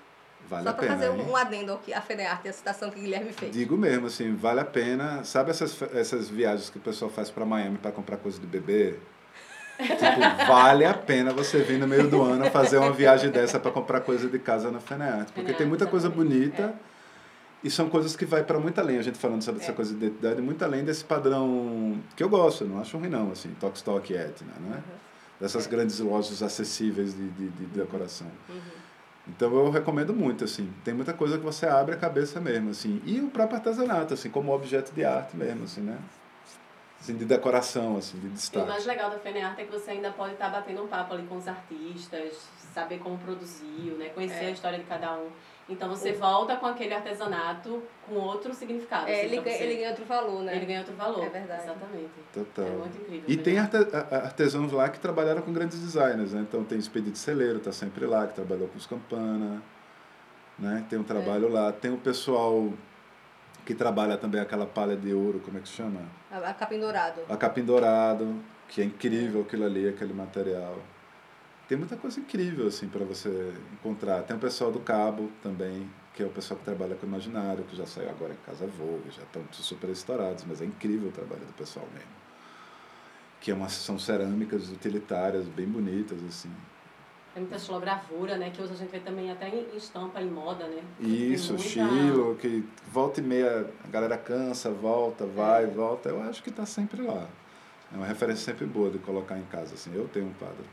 [0.48, 0.96] Vale só a para pena.
[0.96, 3.52] fazer um, um adendo ao que a Fenearte, a citação que o Guilherme fez.
[3.52, 5.24] Digo mesmo, assim, vale a pena.
[5.24, 8.98] Sabe essas, essas viagens que o pessoal faz para Miami para comprar coisa de bebê?
[9.78, 13.70] Tipo, vale a pena você vir no meio do ano fazer uma viagem dessa para
[13.70, 15.32] comprar coisa de casa na Fenearte.
[15.32, 16.74] Porque tem muita coisa bonita
[17.64, 18.98] e são coisas que vai para muito além.
[18.98, 19.74] A gente falando sobre essa É.
[19.74, 23.50] coisa de identidade, muito além desse padrão que eu gosto, não acho ruim não, assim,
[23.60, 24.82] Tok Stock e Etna, né?
[25.40, 25.70] Dessas É.
[25.70, 28.28] grandes lojas acessíveis de, de, de decoração.
[28.48, 28.60] Uhum.
[29.28, 30.68] Então eu recomendo muito, assim.
[30.84, 33.00] Tem muita coisa que você abre a cabeça mesmo, assim.
[33.06, 35.96] E o próprio artesanato, assim, como objeto de arte mesmo, assim, né?
[37.02, 38.68] Assim, de decoração, assim, de E o destaque.
[38.68, 41.36] mais legal da Fenearte é que você ainda pode estar batendo um papo ali com
[41.36, 44.10] os artistas, saber como produziu, né?
[44.10, 44.46] Conhecer É.
[44.46, 45.26] a história de cada um.
[45.68, 49.08] Então você volta com aquele artesanato com outro significado.
[49.08, 49.64] É, assim, ele, pra ganha, você.
[49.64, 50.56] ele ganha outro valor, né?
[50.56, 51.24] Ele ganha outro valor.
[51.24, 51.62] É verdade.
[51.64, 52.10] Exatamente.
[52.32, 52.66] Total.
[52.66, 53.24] É muito incrível.
[53.26, 53.42] E né?
[53.42, 53.76] tem arte
[54.12, 56.40] artesãos lá que trabalharam com grandes designers, né?
[56.48, 59.60] Então tem Expedito Celeiro, tá sempre lá, que trabalhou com os Campana,
[60.56, 60.84] né?
[60.88, 61.72] Tem um trabalho lá.
[61.72, 62.72] Tem o pessoal
[63.64, 66.00] que trabalha também aquela palha de ouro, como é que chama?
[66.30, 67.20] A, a capim dourado.
[67.28, 70.78] A capim dourado, que é incrível aquilo ali, aquele material.
[71.68, 74.22] Tem muita coisa incrível assim para você encontrar.
[74.22, 77.76] Tem o pessoal do Cabo também, que é o pessoal que trabalha com imaginário, que
[77.76, 81.44] já saiu agora em Casa Vogue, já estão super estourados, mas é incrível o trabalho
[81.46, 82.10] do pessoal mesmo.
[83.40, 86.52] Que é uma, são cerâmicas utilitárias bem bonitas assim.
[87.34, 88.50] Tem muita estilogravura, né?
[88.50, 90.82] Que hoje a gente vê também até em estampa, em moda, né?
[91.00, 95.66] Isso, muita- estilo, que volta e meia a galera cansa, volta, vai, É.
[95.66, 96.10] volta.
[96.10, 97.26] Eu acho que está sempre lá.
[97.92, 99.74] É uma referência sempre boa de colocar em casa.
[99.74, 99.94] Assim.
[99.94, 100.64] Eu tenho um quadro.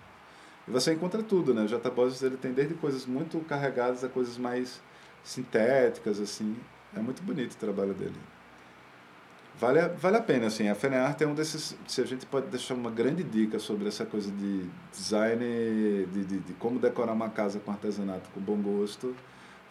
[0.68, 1.62] E você encontra tudo, né?
[1.64, 1.90] O J.
[1.90, 4.82] Borges ele tem desde coisas muito carregadas a coisas mais
[5.24, 6.58] sintéticas, assim.
[6.96, 8.16] É muito bonito o trabalho dele.
[9.60, 10.70] Vale, a- vale a pena, assim.
[10.70, 11.76] A Fenearte é um desses...
[11.88, 16.40] Se a gente pode deixar uma grande dica sobre essa coisa de design, de, de,
[16.40, 19.14] de como decorar uma casa com artesanato com bom gosto,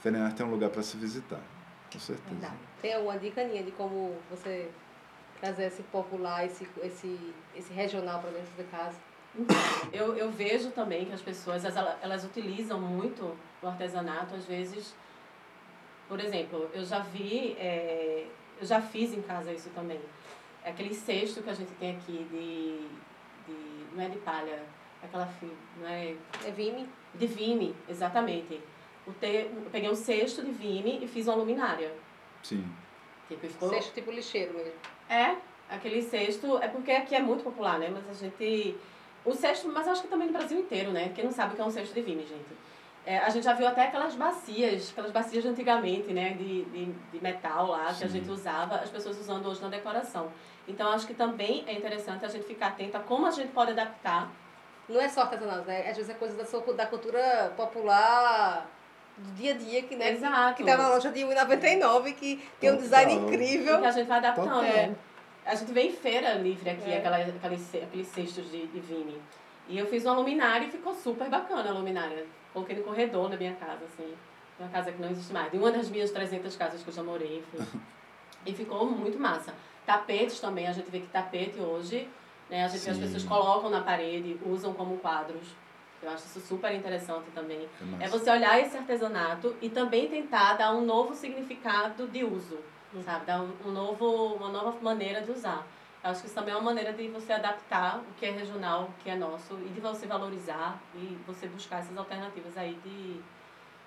[0.03, 1.40] Fenearte é um lugar para se visitar.
[1.90, 2.29] Com certeza.
[2.31, 2.57] Verdade.
[2.83, 4.68] Tem alguma dica, Aninha, de como você
[5.40, 7.18] trazer esse popular, esse, esse,
[7.57, 8.96] esse regional para dentro de casa?
[9.38, 9.57] Então,
[9.92, 14.94] eu, eu vejo também que as pessoas, elas, elas utilizam muito o artesanato, às vezes,
[16.09, 18.27] por exemplo, eu já vi, é,
[18.61, 20.01] eu já fiz em casa isso também.
[20.64, 24.62] Aquele cesto que a gente tem aqui de, de não é de palha,
[25.03, 26.88] aquela fibra, não é É Vime?
[27.14, 28.61] de vime, exatamente.
[29.07, 31.92] O te, eu peguei um cesto de vime e fiz uma luminária.
[32.42, 32.64] Sim.
[33.29, 34.73] Tipo, ficou Cesto tipo lixeiro mesmo.
[35.09, 35.37] é,
[35.71, 37.88] aquele cesto, é porque aqui é muito popular, né?
[37.90, 38.77] Mas a gente.
[39.25, 41.12] O cesto, mas acho que também no Brasil inteiro, né?
[41.14, 42.47] Quem não sabe o que é um cesto de vime, gente.
[43.09, 46.92] É, a gente já viu até aquelas bacias, aquelas bacias de antigamente, né, de, de,
[47.11, 50.31] de metal lá, que a gente usava, as pessoas usando hoje na decoração.
[50.68, 53.71] Então, acho que também é interessante a gente ficar atento a como a gente pode
[53.71, 54.31] adaptar.
[54.87, 55.88] Não é só artesanato, né?
[55.88, 58.66] Às vezes é coisa da, sua, da cultura popular
[59.16, 60.57] do dia a dia, que, né, Exato.
[60.57, 62.83] que tá na loja de 1,99, que tem um Total.
[62.83, 63.79] design E incrível.
[63.81, 64.49] que a gente vai adaptando.
[64.51, 64.64] Total.
[64.64, 64.94] É.
[65.47, 66.99] A gente vê em feira livre aqui, É.
[66.99, 69.18] aquela, aqueles, aqueles cestos de, de Vini.
[69.66, 72.27] E eu fiz uma luminária e ficou super bacana a luminária.
[72.53, 74.15] Coloquei no corredor da minha casa, assim.
[74.59, 75.51] Uma casa que não existe mais.
[75.51, 77.67] De uma das minhas 300 casas que eu já morei, enfim.
[78.47, 79.53] E ficou muito massa.
[79.85, 82.09] Tapetes também, a gente vê que tapete hoje,
[82.49, 82.65] né?
[82.65, 85.49] A gente vê as pessoas colocam na parede, usam como quadros.
[86.01, 87.69] Eu acho isso super interessante também.
[88.01, 88.05] É.
[88.05, 92.59] É você olhar esse artesanato e também tentar dar um novo significado de uso,
[93.05, 93.27] sabe?
[93.27, 95.67] Dar um, um novo, uma nova maneira de usar.
[96.03, 99.03] Acho que isso também é uma maneira de você adaptar o que é regional, o
[99.03, 103.21] que é nosso, e de você valorizar e você buscar essas alternativas aí de,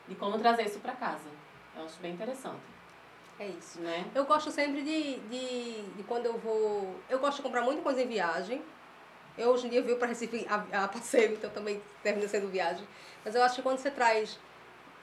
[0.07, 1.29] de como trazer isso para casa.
[1.75, 2.59] Eu acho bem interessante,
[3.39, 3.79] É isso.
[3.79, 4.05] né?
[4.13, 6.95] Eu gosto sempre de, de, de quando eu vou.
[7.09, 8.61] Eu gosto de comprar muita coisa em viagem.
[9.37, 12.85] Eu hoje em dia vivo para Recife a, a passeio, então também termina sendo viagem.
[13.23, 14.37] Mas eu acho que quando você traz.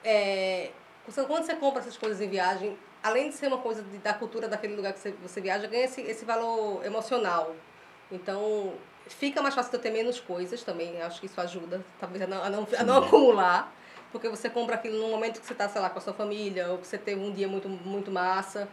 [0.03, 0.71] É,
[1.27, 4.47] quando você compra essas coisas em viagem, além de ser uma coisa de- da cultura
[4.47, 7.55] daquele lugar que você, você viaja, ganha esse, esse valor emocional.
[8.11, 8.73] Então,
[9.07, 11.01] fica mais fácil de eu ter menos coisas também.
[11.01, 13.71] Acho que isso ajuda, talvez, a não, a não, a não acumular.
[14.11, 16.67] Porque você compra aquilo num momento que você está, sei lá, com a sua família,
[16.69, 18.67] ou que você teve um dia muito, muito massa.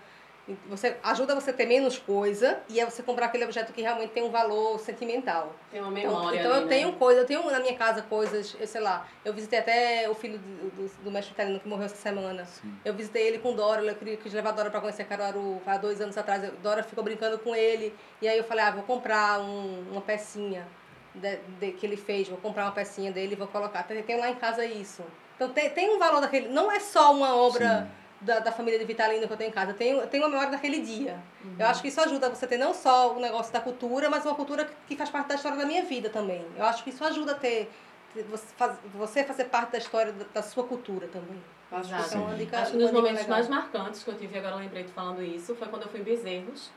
[0.68, 4.10] Você ajuda você a ter menos coisa e é você comprar aquele objeto que realmente
[4.10, 5.52] tem um valor sentimental.
[5.72, 6.76] Tem uma Então, memória então ali, eu né?
[6.76, 10.14] tenho coisa, eu tenho na minha casa coisas, eu sei lá, eu visitei até o
[10.14, 12.44] filho do, do, do mestre italiano que morreu essa semana.
[12.44, 12.72] Sim.
[12.84, 15.76] Eu visitei ele com Dora, eu queria quis levar a Dora para conhecer Caruaru há
[15.78, 16.44] dois anos atrás.
[16.44, 17.92] Eu- Dora ficou brincando com ele.
[18.22, 20.64] E aí eu falei, ah, vou comprar um, uma pecinha
[21.12, 23.82] de, de- que ele fez, vou comprar uma pecinha dele e vou colocar.
[23.82, 25.02] Tem, tem lá em casa isso.
[25.34, 26.48] Então tem, tem um valor daquele.
[26.50, 27.88] Não é só uma obra
[28.20, 30.80] da, da família de Vitalino que eu tenho em casa, tem, tem uma memória daquele
[30.80, 31.18] dia.
[31.58, 34.34] Eu acho que isso ajuda você ter não só o negócio da cultura, mas uma
[34.34, 36.44] cultura que, faz parte da história da minha vida também.
[36.56, 37.70] Eu acho que isso ajuda a ter.
[38.14, 41.40] ter- Você, faz, você fazer parte da história da, da sua cultura também.
[41.70, 42.58] Eu acho que é uma dica.
[42.60, 43.30] Acho que um dos momentos legal.
[43.36, 46.00] mais marcantes que eu tive, agora eu lembrei de falando isso, foi quando eu fui
[46.00, 46.70] em Bezerros,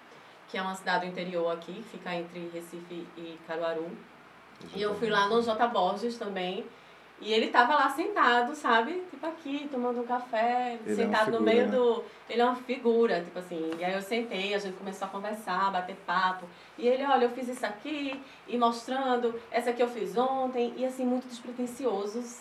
[0.47, 3.89] que é uma cidade do interior aqui, fica entre Recife e Caruaru.
[4.75, 5.67] E eu fui lá no J.
[5.67, 6.65] Borges também.
[7.21, 9.03] E ele tava lá sentado, sabe?
[9.09, 11.71] Tipo aqui, tomando um café, Ele é sentado no figura, meio né?
[11.75, 12.03] do.
[12.29, 13.71] Ele é uma figura, tipo assim.
[13.77, 16.45] E aí eu sentei, a gente começou a conversar, bater papo.
[16.77, 20.85] E ele, olha, eu fiz isso aqui, e mostrando, essa aqui eu fiz ontem, e
[20.85, 22.39] assim, muito despretensiosos.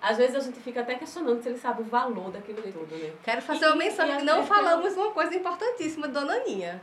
[0.00, 3.12] Às vezes a gente fica até questionando se ele sabe o valor daquilo tudo, né?
[3.24, 6.80] Quero fazer uma E- menção que não falamos uma coisa importantíssima Dona Aninha.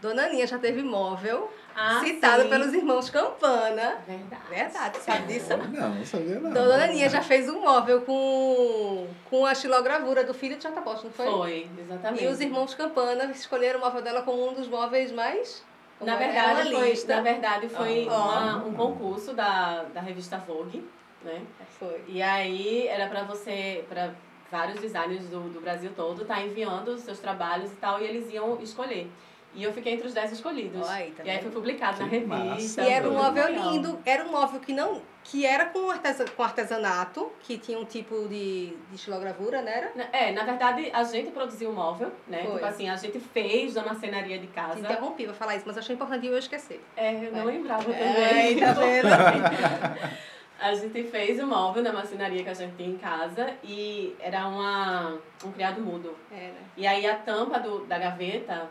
[0.00, 2.48] Dona Aninha já teve móvel Ah, citado sim.
[2.48, 3.98] pelos irmãos Campana.
[4.06, 4.42] Verdade.
[4.50, 5.56] Verdade, sabe disso?
[5.56, 6.52] Não, não sabia não.
[6.52, 11.04] Dona Aninha já fez um móvel com, com a xilogravura do filho de Jota Bosch,
[11.04, 11.26] não foi?
[11.26, 12.24] Foi, exatamente.
[12.24, 15.64] E os irmãos Campana escolheram o móvel dela como um dos móveis mais.
[16.00, 17.16] Na verdade, foi, lista.
[17.16, 18.14] na verdade, foi Ah.
[18.14, 20.82] uma- um concurso da, da revista Vogue,
[21.22, 21.42] né?
[21.78, 22.02] Foi.
[22.08, 24.10] E aí era para você, para
[24.50, 28.32] vários designers do, do Brasil todo, tá enviando os seus trabalhos e tal, e eles
[28.32, 29.10] iam escolher.
[29.52, 30.86] E eu fiquei entre os 10 escolhidos.
[30.86, 32.36] Tá e aí foi publicado na Que revista.
[32.44, 32.82] massa.
[32.82, 35.02] E era um móvel lindo, era um móvel que não.
[35.24, 39.76] que era com, artesa, com artesanato, que tinha um tipo de, de xilogravura, né?
[39.78, 39.92] Era?
[39.96, 42.42] Na- É, na verdade, a gente produziu o móvel, né?
[42.44, 42.52] Foi.
[42.54, 44.78] Tipo assim, a gente fez da marcenaria de Te casa.
[44.78, 46.80] interrompi pra falar isso, mas achei importante eu esquecer.
[46.96, 47.44] É, eu não É.
[47.44, 48.62] lembrava também.
[48.62, 49.08] É, tá vendo?
[50.60, 54.46] A gente fez o móvel na marcenaria que a gente tinha em casa e era
[54.46, 56.14] uma, um criado mudo.
[56.30, 56.52] Era.
[56.76, 58.68] E aí a tampa do, da gaveta,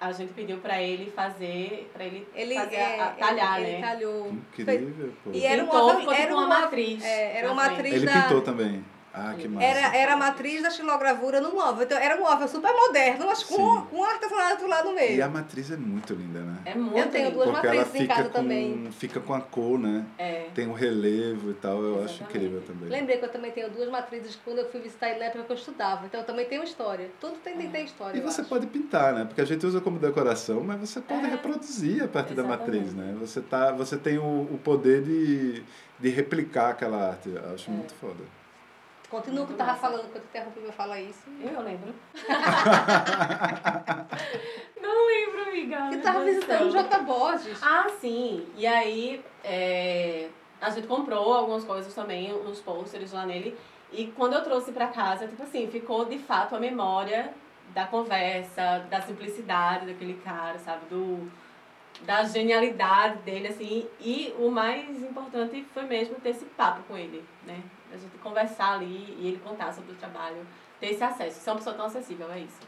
[0.00, 3.68] a gente pediu pra ele fazer, pra ele, Ele, fazer é, a, a- talhar, ele,
[3.70, 3.88] ele né?
[3.88, 4.28] talhou.
[4.32, 5.30] Incrível, pô.
[5.32, 7.04] E era um Pintou, ficou era tipo um uma móvel- matriz.
[7.04, 7.94] é, era uma matriz.
[7.94, 8.84] Ele da- pintou também.
[9.12, 9.66] Ah, que massa.
[9.66, 11.84] Era, era a matriz da xilogravura no móvel.
[11.84, 13.86] Então era um móvel super moderno, mas com, Sim.
[13.90, 15.16] com artesanato lá no meio.
[15.16, 16.56] E a matriz é muito linda, né?
[16.64, 17.34] É muito Eu tenho lindo.
[17.38, 18.88] duas Porque ela matrizes em fica casa com, também.
[18.92, 20.04] fica com a cor, né?
[20.16, 20.46] É.
[20.54, 22.22] Tem o relevo e tal, eu acho Exatamente.
[22.36, 22.88] incrível também.
[22.88, 25.52] Lembrei que eu também tenho duas matrizes quando eu fui visitar ele na época que
[25.52, 26.06] eu estudava.
[26.06, 27.10] Então eu também tenho história.
[27.20, 28.16] Tudo tem, tem, tem história.
[28.16, 28.48] E você acho.
[28.50, 29.24] pode pintar, né?
[29.24, 31.30] Porque a gente usa como decoração, mas você pode É.
[31.30, 32.76] reproduzir a partir da Exatamente.
[32.78, 33.16] matriz, né?
[33.20, 35.64] Você, tá, você tem o, o poder de,
[35.98, 37.28] de replicar aquela arte.
[37.28, 37.74] Eu acho É.
[37.74, 38.39] muito foda.
[39.10, 41.28] Continua o que eu tava falando quando eu interrompi pra falar isso.
[41.40, 41.92] Eu lembro.
[44.80, 45.76] não lembro, amiga.
[45.76, 46.70] Eu meu tava visitando o.
[46.70, 46.98] J.
[47.00, 47.58] Borges.
[47.60, 48.46] Ah, sim.
[48.56, 50.28] E aí, é,
[50.60, 53.58] a gente comprou algumas coisas também, uns pôsteres lá nele.
[53.90, 57.34] E quando eu trouxe pra casa, tipo assim, ficou de fato a memória
[57.74, 60.84] da conversa, da simplicidade daquele cara, sabe?
[60.88, 61.28] Do,
[62.02, 67.24] da genialidade dele, assim, e o mais importante foi mesmo ter esse papo com ele,
[67.44, 67.62] né?
[67.92, 70.46] A gente conversar ali e ele contar sobre o trabalho,
[70.78, 71.40] ter esse acesso.
[71.40, 72.60] Ser uma pessoa tão acessível, é isso.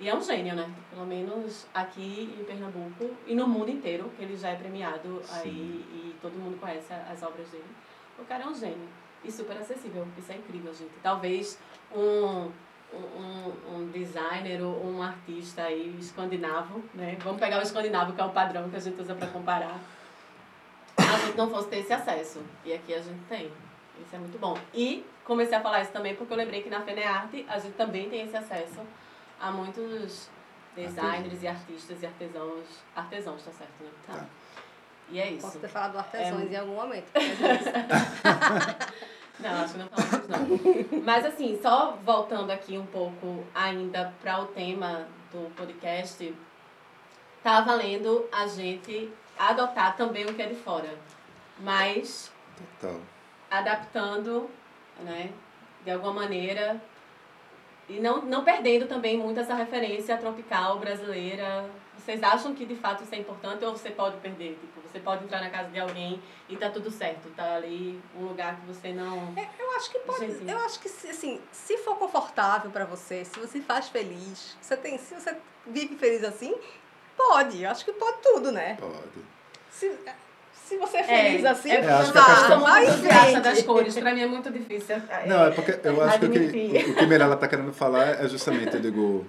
[0.00, 0.68] E é um gênio, né?
[0.90, 5.40] Pelo menos aqui em Pernambuco e no mundo inteiro, que ele já é premiado Sim.
[5.40, 7.64] aí e todo mundo conhece as obras dele.
[8.18, 8.88] O cara é um gênio
[9.22, 10.06] e super acessível.
[10.18, 10.92] Isso é incrível, gente.
[11.02, 11.58] Talvez
[11.94, 12.50] um,
[12.92, 17.16] um, um designer ou um artista aí escandinavo, né?
[17.20, 19.80] Vamos pegar o escandinavo, que é o padrão que a gente usa para comparar.
[20.96, 22.42] A gente não fosse ter esse acesso.
[22.64, 23.50] E aqui a gente tem.
[24.00, 24.56] Isso é muito bom.
[24.72, 28.08] E comecei a falar isso também porque eu lembrei que na FENEARTE a gente também
[28.08, 28.80] tem esse acesso
[29.40, 30.28] a muitos
[30.74, 32.66] designers e artistas e artesãos.
[32.94, 33.90] Artesãos, tá certo, né?
[34.06, 34.14] Tá.
[34.14, 34.26] tá.
[35.10, 35.42] E é isso.
[35.42, 36.54] Posso ter falado artesãos é...
[36.54, 37.06] em algum momento.
[39.38, 41.02] não, acho que não falamos não.
[41.02, 46.34] Mas assim, só voltando aqui um pouco ainda para o tema do podcast,
[47.42, 50.94] tá valendo a gente adotar também o que é de fora.
[51.60, 52.32] Mas
[52.80, 53.00] Total.
[53.50, 54.50] adaptando,
[55.00, 55.30] né,
[55.84, 56.80] de alguma maneira
[57.88, 61.68] e não, não perdendo também muito essa referência tropical brasileira.
[62.04, 64.58] Vocês acham que de fato isso é importante ou você pode perder?
[64.60, 68.26] Tipo, você pode entrar na casa de alguém e tá tudo certo, tá ali um
[68.26, 69.32] lugar que você não.
[69.34, 70.24] É, eu acho que pode.
[70.46, 74.98] Eu acho que assim, se for confortável para você, se você faz feliz, você tem,
[74.98, 75.34] se você
[75.66, 76.54] vive feliz assim,
[77.16, 77.62] pode.
[77.62, 78.76] Eu acho que pode tudo, né?
[78.78, 79.24] Pode.
[79.70, 79.90] Se,
[80.52, 83.98] se você é feliz é, assim, é, acho que a questão mais das cores.
[83.98, 84.96] Pra mim é muito difícil.
[85.26, 88.28] Não, é porque eu acho que o que, o que Mirella tá querendo falar é
[88.28, 89.26] justamente, eu digo,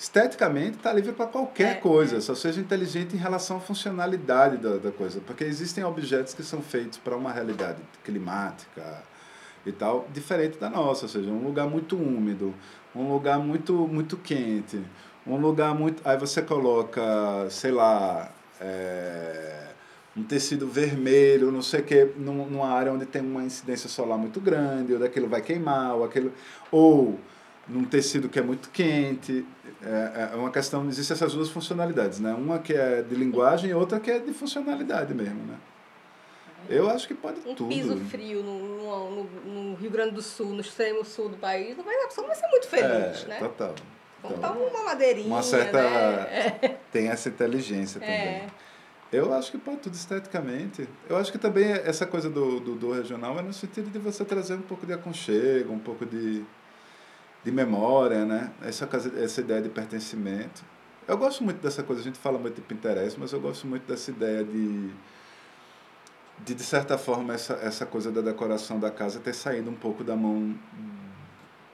[0.00, 2.20] esteticamente está livre para qualquer é, coisa, é.
[2.22, 5.20] só seja inteligente em relação à funcionalidade da, da coisa.
[5.20, 9.02] Porque existem objetos que são feitos para uma realidade climática
[9.66, 12.54] e tal, diferente da nossa, ou seja, um lugar muito úmido,
[12.96, 14.82] um lugar muito, muito quente,
[15.26, 16.00] um lugar muito.
[16.08, 17.02] Aí você coloca,
[17.50, 18.32] sei lá.
[18.58, 19.60] É
[20.16, 24.40] um tecido vermelho, não sei o que, numa área onde tem uma incidência solar muito
[24.40, 26.32] grande, ou daquilo vai queimar, ou aquilo,
[26.70, 27.18] ou
[27.70, 29.44] num tecido que é muito quente.
[29.82, 32.34] É, é uma questão, existem essas duas funcionalidades, né?
[32.34, 35.56] Uma que é de linguagem e outra que é de funcionalidade mesmo, né?
[36.68, 37.64] Eu acho que pode um tudo.
[37.64, 41.76] Um piso frio no, no, no, Rio Grande do Sul, no extremo sul do país,
[41.76, 43.38] não vai, a pessoa vai ser muito feliz, é, né?
[43.38, 43.74] Total.
[44.22, 45.80] Então, uma madeirinha, Uma certa...
[45.80, 46.78] Né?
[46.92, 48.14] Tem essa inteligência também.
[48.14, 48.46] É.
[49.12, 50.88] Eu acho que pode tudo esteticamente.
[51.08, 54.24] Eu acho que também essa coisa do, do, do, regional é no sentido de você
[54.24, 56.44] trazer um pouco de aconchego, um pouco de,
[57.44, 58.52] de memória, né?
[58.62, 58.88] Essa,
[59.22, 60.64] essa ideia de pertencimento.
[61.08, 63.86] Eu gosto muito dessa coisa, a gente fala muito de Pinterest, mas eu gosto muito
[63.86, 64.90] dessa ideia de,
[66.38, 70.04] de, de certa forma, essa, essa coisa da decoração da casa ter saído um pouco
[70.04, 70.54] da mão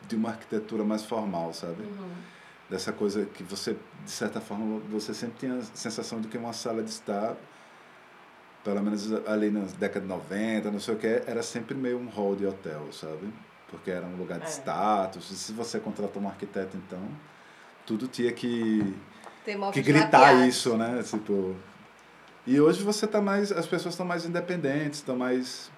[0.09, 1.83] de uma arquitetura mais formal, sabe?
[1.83, 2.37] Uhum
[2.69, 6.53] dessa coisa que você, de certa forma, você sempre tinha a sensação de que uma
[6.53, 7.37] sala de estar,
[8.65, 12.09] pelo menos ali nas décadas de 90, não sei o que, era sempre meio um
[12.09, 13.33] hall de hotel, sabe?
[13.77, 14.49] Porque era um lugar de é.
[14.49, 15.31] status.
[15.31, 17.01] E se você contratou um arquiteto, então,
[17.85, 18.95] tudo tinha que,
[19.73, 21.03] que gritar isso, né?
[21.03, 21.55] Tipo,
[22.47, 25.71] e hoje você tá mais, as pessoas estão mais independentes, estão mais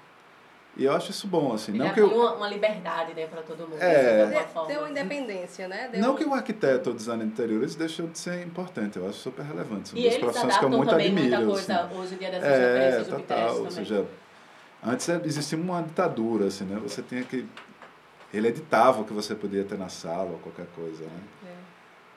[0.78, 1.72] e eu acho isso bom, assim.
[1.72, 2.06] Não que eu...
[2.06, 3.82] uma, uma liberdade, né, para todo mundo.
[3.82, 4.46] É.
[4.68, 5.88] Deu uma independência, né?
[5.90, 9.18] Deu não que o arquiteto ou designer de interiores deixou de ser importante, eu acho
[9.18, 9.88] super relevante.
[9.88, 11.20] São e duas profissões que eu muito admiro.
[11.20, 11.98] muita coisa assim.
[11.98, 14.06] hoje em dia dessas é, total, ou seja,
[14.84, 16.78] antes existia uma ditadura, assim, né?
[16.80, 17.44] Você tinha que...
[18.32, 21.20] Ele editava o que você podia ter na sala ou qualquer coisa, né?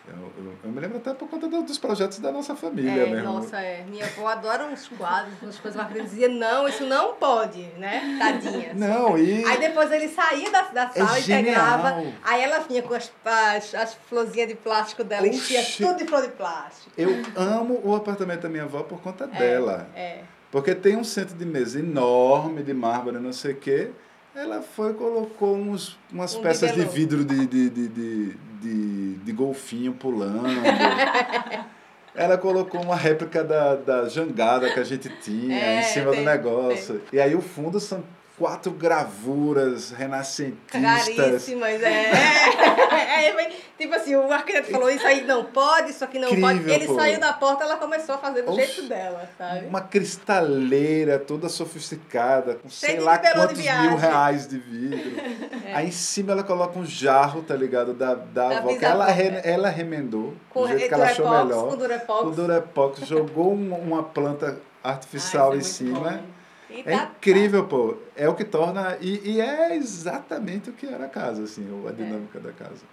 [0.07, 3.33] Eu, eu, eu, me lembro até por conta dos projetos da nossa família é, mesmo.
[3.33, 3.85] Nossa, é.
[3.87, 8.17] Minha avó adora uns quadros, umas coisas lá que dizia, não, isso não pode, né?
[8.17, 8.73] Tadinha.
[8.73, 9.45] Não, e...
[9.45, 12.95] Aí depois ele saía da, da é sala é e pegava, aí ela vinha com
[12.95, 15.37] as, as, as florzinhas de plástico dela, Oxi.
[15.37, 16.91] enchia tudo de flor de plástico.
[16.97, 19.87] Eu amo o apartamento da minha avó por conta é, dela.
[19.95, 20.21] É.
[20.49, 23.91] Porque tem um centro de mesa enorme, de mármore, não sei o quê.
[24.33, 29.15] Ela foi e colocou uns, umas um peças de vidro de, de, de, de de,
[29.15, 30.43] de golfinho pulando.
[32.13, 36.19] Ela colocou uma réplica da, da jangada que a gente tinha é, em cima tem,
[36.19, 36.99] do negócio.
[37.09, 37.19] Tem.
[37.19, 38.03] E aí o fundo são
[38.41, 41.15] quatro gravuras renascentistas.
[41.15, 42.09] Caríssimas, é.
[42.91, 46.49] é, é tipo assim, o arquiteto falou isso aí não pode, isso aqui não Incrível,
[46.49, 46.71] pode.
[46.71, 46.95] Ele pô.
[46.95, 49.67] saiu da porta, ela começou a fazer do Oxe, jeito dela, sabe?
[49.67, 55.11] Uma cristaleira toda sofisticada, com Cheio sei lá quantos mil reais de vidro.
[55.63, 55.75] É.
[55.75, 57.93] Aí em cima ela coloca um jarro, tá ligado?
[57.93, 61.29] Da, da, da avó, que ela, re, ela remendou com do jeito que ela achou
[61.29, 61.69] melhor.
[61.69, 62.21] Com durepox.
[62.21, 63.07] Com durepox.
[63.07, 66.09] jogou uma planta artificial Ai, em cima.
[66.09, 66.40] Bom
[66.79, 67.97] é tá, incrível, pô.
[68.15, 68.97] É o que torna.
[69.01, 71.93] E, e, é exatamente o que era a casa, assim, a é.
[71.93, 72.41] dinâmica é.
[72.41, 72.83] da casa.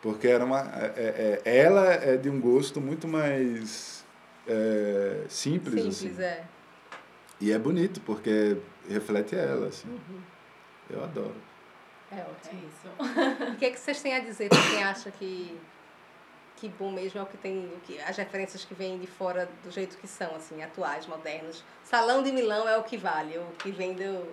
[0.00, 0.60] Porque era uma.
[0.60, 4.04] É, é, é, ela é de um gosto muito mais.
[4.46, 6.22] É, é, simples, Simples, assim.
[6.22, 6.44] é.
[7.40, 8.56] E é bonito, porque
[8.88, 9.88] reflete ela, assim.
[9.88, 10.20] Uhum.
[10.90, 11.36] Eu adoro.
[12.10, 12.60] É É ótimo.
[12.68, 13.52] isso.
[13.52, 15.58] O que é que vocês têm a dizer para quem acha que
[16.62, 19.48] que bom mesmo é o que tem, o que, as referências que vêm de fora
[19.64, 21.64] do jeito que são, assim, atuais, modernos.
[21.82, 24.32] Salão de Milão é o que vale, o que vem do,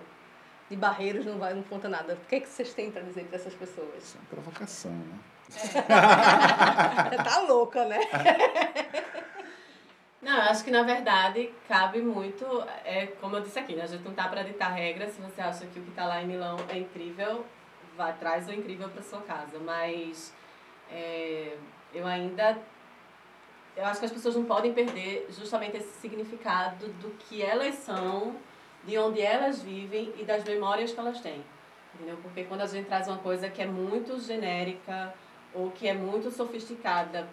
[0.70, 2.14] de Barreiros não, vai, não conta nada.
[2.14, 4.04] O que é que vocês têm para dizer para essas pessoas?
[4.04, 5.18] Isso é uma provocação, né?
[7.24, 7.98] tá louca, né?
[10.22, 12.44] Não, eu acho que na verdade cabe muito,
[12.84, 13.84] é como eu disse aqui, né?
[13.84, 15.14] a gente não tá para ditar regras.
[15.14, 17.46] Se você acha que o que está lá em Milão é incrível,
[17.96, 19.58] vá, traz o incrível para sua casa.
[19.58, 20.34] Mas
[20.90, 21.56] é,
[21.94, 22.58] eu ainda.
[23.76, 28.34] Eu acho que as pessoas não podem perder justamente esse significado do que elas são,
[28.84, 31.44] de onde elas vivem e das memórias que elas têm.
[31.94, 32.18] Entendeu?
[32.22, 35.14] Porque quando a gente traz uma coisa que é muito genérica
[35.54, 37.28] ou que é muito sofisticada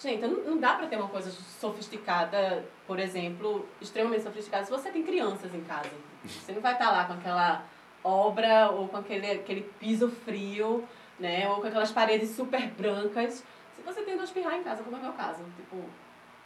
[0.00, 5.02] Gente, não, dá pra ter uma coisa sofisticada, por exemplo, extremamente sofisticada, se você tem
[5.02, 5.90] crianças em casa.
[6.24, 7.64] Você não vai estar lá com aquela
[8.02, 10.84] obra ou com aquele, aquele piso frio,
[11.18, 11.48] né?
[11.48, 13.44] Ou com aquelas paredes super brancas.
[13.82, 15.76] Se você tem dois pirrar em casa, como é o meu caso, tipo,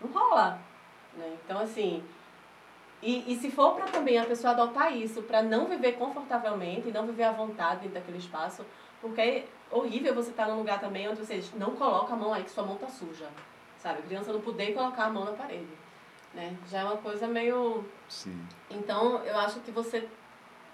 [0.01, 0.59] não rola.
[1.15, 1.37] Né?
[1.45, 2.03] Então, assim,
[3.03, 6.93] e, e se for para também a pessoa adotar isso, para não viver confortavelmente e
[6.93, 8.65] não viver à vontade dentro daquele espaço,
[9.03, 12.43] porque é horrível você estar num lugar também onde você não coloca a mão aí
[12.43, 13.29] que sua mão tá suja.
[13.79, 13.99] Sabe?
[13.99, 15.69] A criança não poder colocar a mão na parede.
[16.33, 16.57] Né?
[16.69, 17.85] Já é uma coisa meio.
[18.09, 18.47] Sim.
[18.71, 20.09] Então, eu acho que você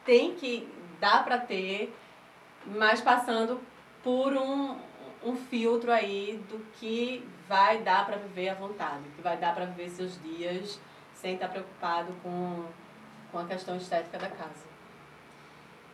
[0.05, 0.73] tem que.
[1.01, 1.93] dá para ter,
[2.65, 3.61] mas passando
[4.03, 4.77] por um,
[5.25, 9.67] um filtro aí do que vai dar para viver à vontade, que vai dar para
[9.67, 10.81] viver seus dias
[11.15, 12.65] sem estar preocupado com,
[13.31, 14.73] com a questão estética da casa.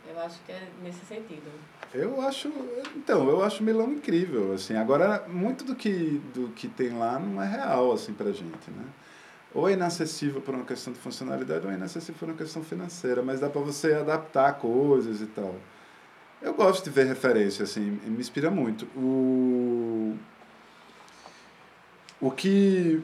[0.08, 1.50] Eu acho que é nesse sentido.
[1.92, 2.50] Eu acho,
[2.96, 4.74] então, eu acho Milão incrível, assim.
[4.74, 8.84] Agora, muito do que do que tem lá não é real assim pra gente, né?
[9.54, 13.22] Ou é inacessível por uma questão de funcionalidade ou é inacessível por uma questão financeira,
[13.22, 15.54] mas dá para você adaptar coisas e tal.
[16.40, 18.84] Eu gosto de ver referência, assim, me inspira muito.
[18.96, 20.16] O
[22.20, 23.00] o que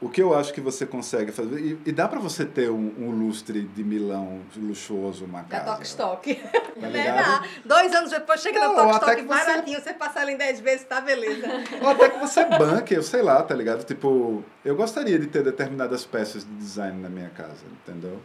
[0.00, 2.94] o que eu acho que você consegue fazer e, e dá para você ter um,
[2.98, 5.72] um, lustre de Milão luxuoso uma Da casa.
[5.72, 6.34] Tok Stock.
[6.34, 6.50] Tá
[6.88, 7.48] Né?
[7.66, 10.32] Dois anos depois chega Não, na Tok até Stock que você- baratinho, você passa ela
[10.32, 11.46] em 10 vezes, tá beleza.
[11.82, 13.84] Ou até que você banque, eu sei lá, tá ligado?
[13.84, 18.22] Tipo, eu gostaria de ter determinadas peças de design na minha casa, entendeu?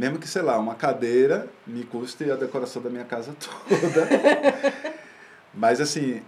[0.00, 4.08] Mesmo que, sei lá, uma cadeira me custe a decoração da minha casa toda.
[5.52, 6.22] Mas, assim,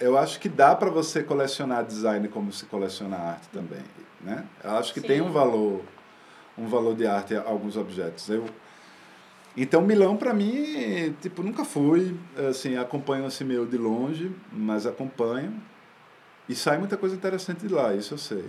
[0.00, 3.84] eu acho que dá para você colecionar design como se coleciona arte também,
[4.20, 4.44] né?
[4.64, 5.06] Eu acho que Sim.
[5.06, 5.82] tem um valor,
[6.58, 8.28] um valor de arte alguns objetos.
[8.28, 8.44] Eu,
[9.56, 12.16] então, Milão, para mim, tipo, nunca fui,
[12.50, 15.62] assim, acompanho assim meio de longe, mas acompanho.
[16.48, 18.46] E sai muita coisa interessante de lá, isso eu sei.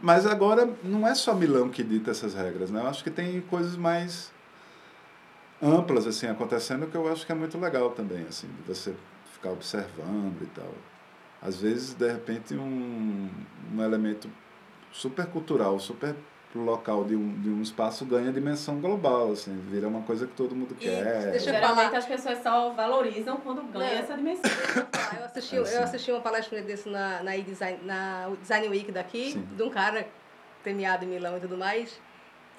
[0.00, 2.80] Mas agora, não é só Milão que dita essas regras, né?
[2.80, 4.32] Eu acho que tem coisas mais
[5.60, 8.94] amplas, assim, acontecendo que eu acho que é muito legal também, assim, de você
[9.32, 10.72] ficar observando e tal.
[11.42, 13.28] Às vezes, de repente, um,
[13.74, 14.30] um elemento
[14.92, 16.14] super cultural, super
[16.54, 20.54] local de um, de um espaço ganha dimensão global, assim, vira uma coisa que todo
[20.56, 21.30] mundo E quer.
[21.30, 24.00] deixa eu Geralmente falar- as pessoas só valorizam quando ganha Não.
[24.00, 24.50] essa dimensão.
[24.92, 25.76] Ah, eu, assisti, É, sim.
[25.76, 29.46] eu assisti uma palestra desse na, na, e-design, na Design Week daqui, Sim.
[29.56, 30.06] de um cara
[30.62, 32.00] premiado em Milão e tudo mais.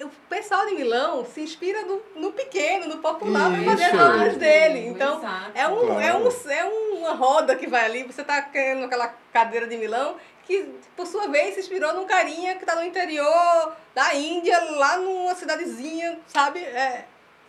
[0.02, 4.38] O pessoal de Milão se inspira no, no pequeno, no popular, para fazer as obras
[4.38, 4.88] dele.
[4.88, 5.52] Então, Exato.
[5.54, 6.00] É, um, Claro.
[6.02, 6.66] é, um, é
[7.00, 10.16] uma roda que vai ali, você tá querendo aquela cadeira de Milão,
[10.50, 10.66] que
[10.97, 15.36] por sua vez se inspirou num carinha que tá no interior da Índia, lá numa
[15.36, 16.60] cidadezinha, sabe?
[16.60, 17.06] É,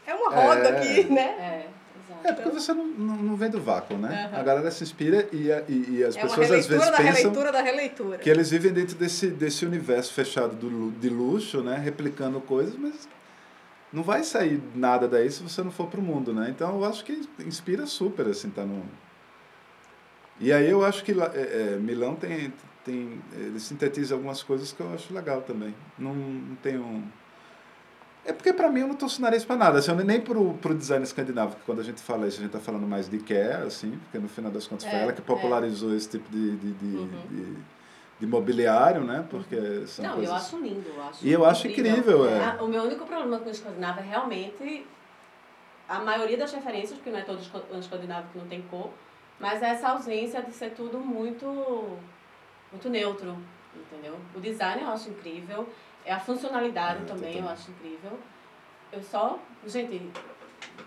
[0.07, 0.76] é uma roda É.
[0.76, 1.66] aqui, né?
[1.66, 1.80] É.
[2.22, 4.28] É porque você não, não, não vem do vácuo, né?
[4.30, 4.40] Aham.
[4.40, 6.96] A galera se inspira e, a- e, e as É pessoas às releitura vezes da
[6.98, 8.18] pensam releitura da releitura.
[8.18, 11.78] que eles vivem dentro desse, desse universo fechado do, de luxo, né?
[11.82, 13.09] Replicando coisas, mas
[13.90, 16.48] não vai sair nada daí se você não for pro mundo, né?
[16.51, 18.84] Então eu acho que inspira super, assim, tá no...
[20.38, 22.53] E aí eu acho que é, é, Milão tem,
[22.91, 23.22] tem...
[23.32, 25.74] Ele sintetiza algumas coisas que eu acho legal também.
[25.99, 27.05] Não, não tenho...
[28.24, 31.03] É porque pra mim eu não torço nariz pra nada, assim, nem- pro, pro design
[31.03, 33.93] escandinavo, que quando a gente fala isso, a gente tá falando mais de IKEA, assim,
[34.05, 36.97] porque no final das contas foi É, ela que popularizou esse tipo de, de, de,
[36.99, 37.09] Uhum.
[37.30, 37.57] de,
[38.20, 39.24] de mobiliário, né?
[39.30, 40.30] Porque são Não, coisas...
[40.30, 40.84] eu acho lindo.
[40.95, 42.45] Eu acho E eu acho incrível, é.
[42.45, 44.86] Ah, O meu único problema com o escandinavo é realmente
[45.88, 47.41] a maioria das referências, porque não é todo
[47.80, 48.91] escandinavo que não tem cor,
[49.41, 51.47] mas é essa ausência de ser tudo muito,
[52.70, 53.36] muito neutro,
[53.74, 54.18] entendeu?
[54.34, 55.68] O design eu acho incrível,
[56.04, 58.18] é a funcionalidade É, também eu acho incrível.
[58.92, 60.10] Eu só, gente,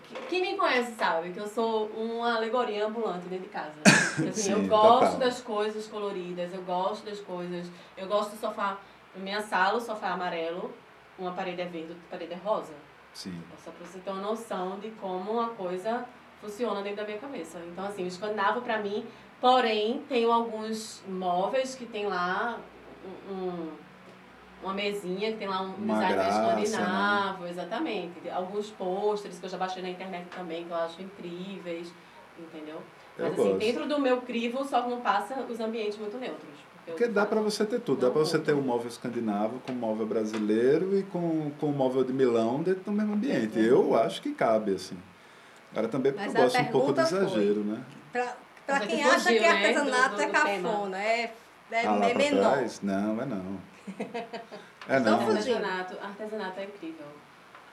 [0.04, 3.74] que Quem me conhece sabe que eu sou uma alegoria ambulante dentro de casa.
[3.84, 5.18] Assim, Sim, eu gosto total.
[5.18, 7.70] das coisas coloridas, eu gosto das coisas.
[7.96, 8.78] Eu gosto do sofá.
[9.14, 10.72] Na minha sala, o sofá é amarelo,
[11.18, 12.74] uma parede é verde, outra parede é rosa.
[13.12, 13.40] Sim.
[13.64, 16.04] Só pra você ter uma noção de como uma coisa
[16.40, 17.58] funciona dentro da minha cabeça.
[17.66, 19.06] Então, assim, o escandinavo pra mim,
[19.44, 22.58] porém, tenho alguns móveis que tem lá
[23.30, 23.68] um,
[24.62, 27.50] uma mesinha que tem lá um uma design graça, escandinavo, né?
[27.50, 28.30] exatamente.
[28.30, 31.92] Alguns pôsteres que eu já baixei na internet também, que eu acho incríveis,
[32.38, 32.80] entendeu?
[33.18, 33.50] Eu Mas gosto.
[33.50, 36.54] assim, dentro do meu crivo só não passa os ambientes muito neutros.
[36.86, 38.00] Porque dá para você ter tudo.
[38.00, 41.72] Dá para você ter um móvel escandinavo com um móvel brasileiro e com, com um
[41.72, 43.58] móvel de Milão dentro do mesmo ambiente.
[43.58, 44.96] Eu acho que cabe, assim.
[45.70, 47.64] Agora também porque Mas eu gosto um pouco do exagero, foi.
[47.64, 47.84] né?
[48.66, 49.48] Para quem acha que né?
[49.48, 51.34] artesanato do, do, é cafona, é,
[51.70, 52.52] é, ah, é menor.
[52.52, 52.80] Trás?
[52.82, 53.58] Não, é não.
[54.86, 55.18] É não.
[55.18, 57.06] Artesanato, artesanato é incrível.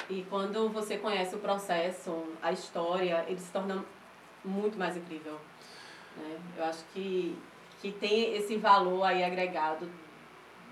[0.09, 3.83] E quando você conhece o processo, a história, ele se torna
[4.45, 5.37] muito mais incrível.
[6.15, 6.39] Né?
[6.57, 7.37] Eu acho que
[7.81, 9.89] que tem esse valor aí agregado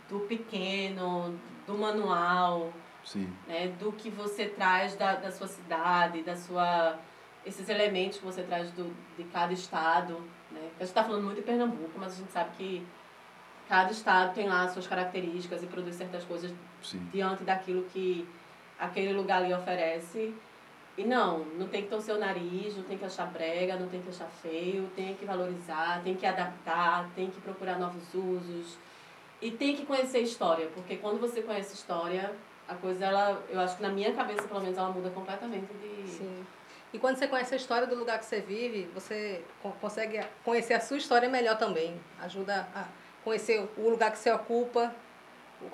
[0.08, 2.72] do pequeno, do manual,
[3.04, 3.34] Sim.
[3.48, 7.00] Né, do que você traz da, da sua cidade, da sua
[7.46, 10.14] esses elementos que você traz do, de cada estado.
[10.52, 10.62] Né?
[10.78, 12.86] A gente está falando muito de Pernambuco, mas a gente sabe que
[13.68, 17.08] cada estado tem lá suas características e produz certas coisas Sim.
[17.12, 18.28] diante daquilo que
[18.80, 20.34] aquele lugar ali oferece.
[20.98, 24.02] E não, não tem que torcer o nariz, não tem que achar brega, não tem
[24.02, 28.78] que achar feio, tem que valorizar, tem que adaptar, tem que procurar novos usos.
[29.42, 32.36] E tem que conhecer a história, porque quando você conhece a história,
[32.68, 36.08] a coisa, ela, eu acho que na minha cabeça, pelo menos, ela muda completamente de...
[36.10, 36.46] Sim.
[36.92, 39.44] E quando você conhece a história do lugar que você vive, você
[39.80, 42.00] consegue conhecer a sua história melhor também.
[42.20, 42.86] Ajuda a
[43.24, 44.94] conhecer o lugar que você ocupa,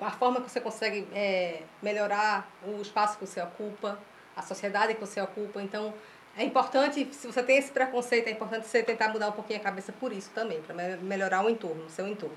[0.00, 3.98] a forma que você consegue é, melhorar o espaço que você ocupa
[4.36, 5.62] a sociedade que você ocupa.
[5.62, 5.94] Então,
[6.36, 9.62] é importante, se você tem esse preconceito, é importante você tentar mudar um pouquinho a
[9.62, 12.36] cabeça por isso também, para melhorar o entorno, o seu entorno.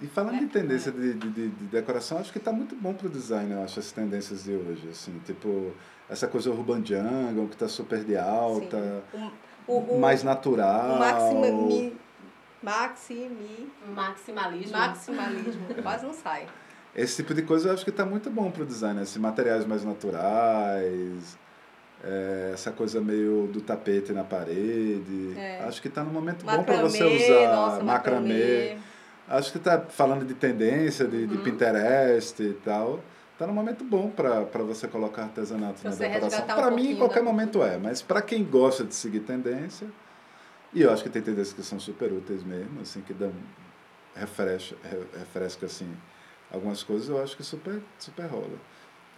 [0.00, 0.38] E falando é.
[0.38, 3.62] em tendência de, de, de, decoração, acho que está muito bom para o design, eu
[3.62, 4.88] acho, as tendências de hoje.
[4.90, 5.74] Assim, tipo,
[6.08, 9.02] essa coisa urban jungle, que está super de alta,
[9.66, 10.94] o, o, mais natural.
[10.94, 11.96] O maximi,
[12.62, 14.76] maximi, maximalismo.
[14.76, 16.46] Maximalismo, quase não sai.
[16.94, 19.66] Esse tipo de coisa eu acho que está muito bom para o design, assim, materiais
[19.66, 21.36] mais naturais,
[22.02, 25.34] é, essa coisa meio do tapete na parede.
[25.36, 25.62] É.
[25.64, 28.28] Acho que está num momento macramê, bom para você usar nossa, macramê.
[28.28, 28.78] macramê.
[29.28, 31.26] Acho que está falando de tendência, de, uhum.
[31.26, 33.00] de Pinterest e tal.
[33.36, 36.42] Está num momento bom para você colocar artesanato pra na decoração.
[36.42, 39.88] Um para mim, em qualquer momento é, mas para quem gosta de seguir tendência,
[40.72, 43.30] e eu acho que tem tendências que são super úteis mesmo, assim, que dão
[44.14, 44.74] refresca,
[45.18, 45.94] refresca assim,
[46.50, 48.58] algumas coisas eu acho que super, super rola.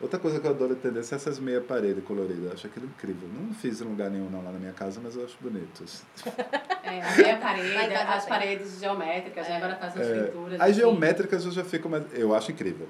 [0.01, 2.45] Outra coisa que eu adoro entender é essas meia parede coloridas.
[2.45, 3.29] Eu acho aquilo incrível.
[3.29, 5.85] Não fiz em lugar nenhum não lá na minha casa, mas eu acho bonito.
[5.85, 6.05] Assim.
[6.89, 9.55] É, a meia parede, as paredes geométricas, né?
[9.55, 9.57] é.
[9.59, 10.55] agora faz as é, pinturas.
[10.55, 10.73] As assim.
[10.81, 12.89] geométricas eu já fico, mas eu acho incrível.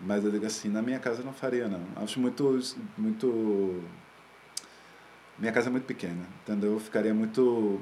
[0.00, 1.82] Mas eu digo assim, na minha casa eu não faria não.
[1.96, 2.60] Acho muito,
[2.96, 3.82] muito...
[5.38, 6.74] Minha casa é muito pequena, entendeu?
[6.74, 7.80] Eu ficaria muito...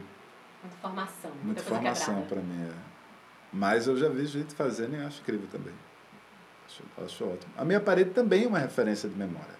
[0.62, 1.32] Muita formação.
[1.42, 2.72] Muita formação para mim, é.
[3.52, 5.74] Mas eu já vi gente fazendo e acho incrível também.
[6.66, 7.52] Acho, acho ótimo.
[7.56, 9.54] A minha parede também é uma referência de memória.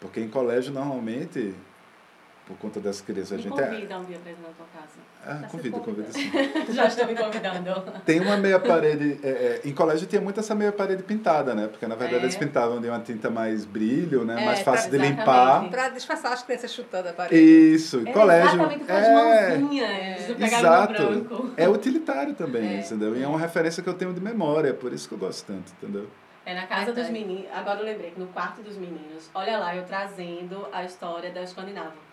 [0.00, 1.54] Porque em colégio, normalmente,
[2.46, 3.58] por conta das crianças, a gente...
[3.58, 3.96] É convida é...
[3.96, 5.04] um dia para ir na tua casa.
[5.26, 6.30] Ah, convido, convido sim.
[6.74, 7.92] Já estou me convidando.
[8.04, 9.18] Tem uma meia parede...
[9.22, 11.68] É, é, em colégio tinha muito essa meia parede pintada, né?
[11.68, 12.24] Porque, na verdade, é.
[12.26, 14.44] eles pintavam de uma tinta mais brilho, né?
[14.44, 15.70] mais fácil de limpar.
[15.70, 17.42] Para disfarçar as crianças chutando a parede.
[17.42, 18.00] Isso.
[18.00, 18.60] Em colégio...
[18.60, 20.40] Exatamente, com as mãozinhas.
[20.40, 21.52] Exato.
[21.56, 23.16] É utilitário também, entendeu?
[23.16, 25.72] E é uma referência que eu tenho de memória, por isso que eu gosto tanto,
[25.80, 26.08] entendeu?
[26.44, 27.46] É na casa dos meninos.
[27.54, 31.42] Agora eu lembrei que no quarto dos meninos, olha lá, eu trazendo a história da
[31.42, 32.04] Escandinávia.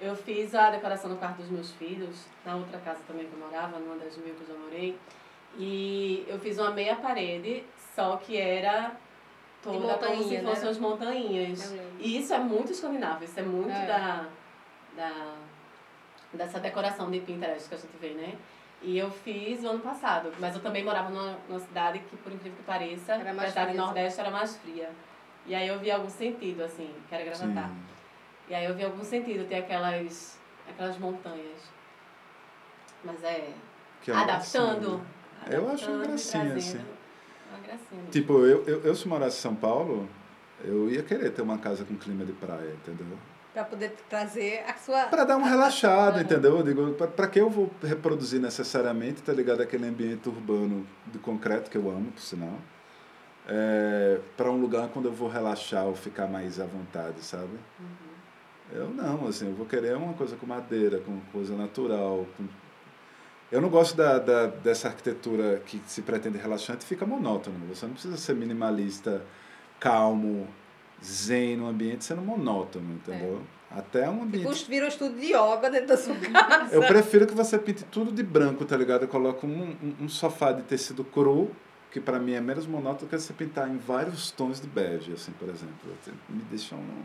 [0.00, 3.38] Eu fiz a decoração no quarto dos meus filhos, na outra casa também que eu
[3.38, 4.98] morava, numa das mil que eu já morei.
[5.58, 8.92] E eu fiz uma meia parede, só que era
[9.62, 10.70] toda como se fossem né?
[10.70, 11.74] as montanhas.
[11.98, 13.86] E isso é muito escandinavo, isso é muito é.
[13.86, 14.26] Da,
[14.96, 15.34] da,
[16.32, 18.38] dessa decoração de Pinterest que a gente vê, né?
[18.82, 22.32] E eu fiz o ano passado, mas eu também morava numa, numa cidade que, por
[22.32, 24.88] incrível que pareça, a cidade do Nordeste era mais fria.
[25.46, 27.68] E aí eu vi algum sentido, assim, que era gravatar.
[27.68, 27.99] Sim.
[28.50, 30.36] E aí eu vi algum sentido ter aquelas,
[30.68, 31.70] aquelas montanhas.
[33.04, 33.48] Mas é.
[34.02, 35.00] Que é adaptando,
[35.40, 35.54] adaptando.
[35.54, 36.78] Eu acho uma gracinha, assim.
[37.48, 38.02] Uma gracinha.
[38.10, 40.08] Tipo, eu, eu, eu se morasse em São Paulo,
[40.64, 43.16] eu ia querer ter uma casa com clima de praia, entendeu?
[43.52, 45.04] para poder trazer a sua.
[45.04, 46.58] Para dar uma relaxada, entendeu?
[46.58, 49.60] Eu digo, para que eu vou reproduzir necessariamente, tá ligado?
[49.60, 52.58] Aquele ambiente urbano de concreto que eu amo, por sinal.
[53.48, 57.58] É, para um lugar quando eu vou relaxar ou ficar mais à vontade, sabe?
[57.78, 58.09] Uhum.
[58.72, 62.26] Eu não, assim, eu vou querer uma coisa com madeira, com coisa natural.
[62.36, 62.44] Com...
[63.50, 67.66] Eu não gosto da, da, dessa arquitetura que se pretende relaxante e fica monótono.
[67.68, 69.22] Você não precisa ser minimalista,
[69.80, 70.46] calmo,
[71.04, 73.42] zen no ambiente sendo monótono, entendeu?
[73.56, 73.60] É.
[73.78, 74.66] Até um ambiente.
[74.68, 76.74] Vira um estudo de yoga dentro da sua casa.
[76.74, 79.02] Eu prefiro que você pinte tudo de branco, tá ligado?
[79.02, 81.50] Eu coloco um, um, um sofá de tecido cru,
[81.90, 85.30] que para mim é menos monótono que você pintar em vários tons de bege, assim,
[85.38, 85.74] por exemplo.
[86.28, 87.04] Me deixa um.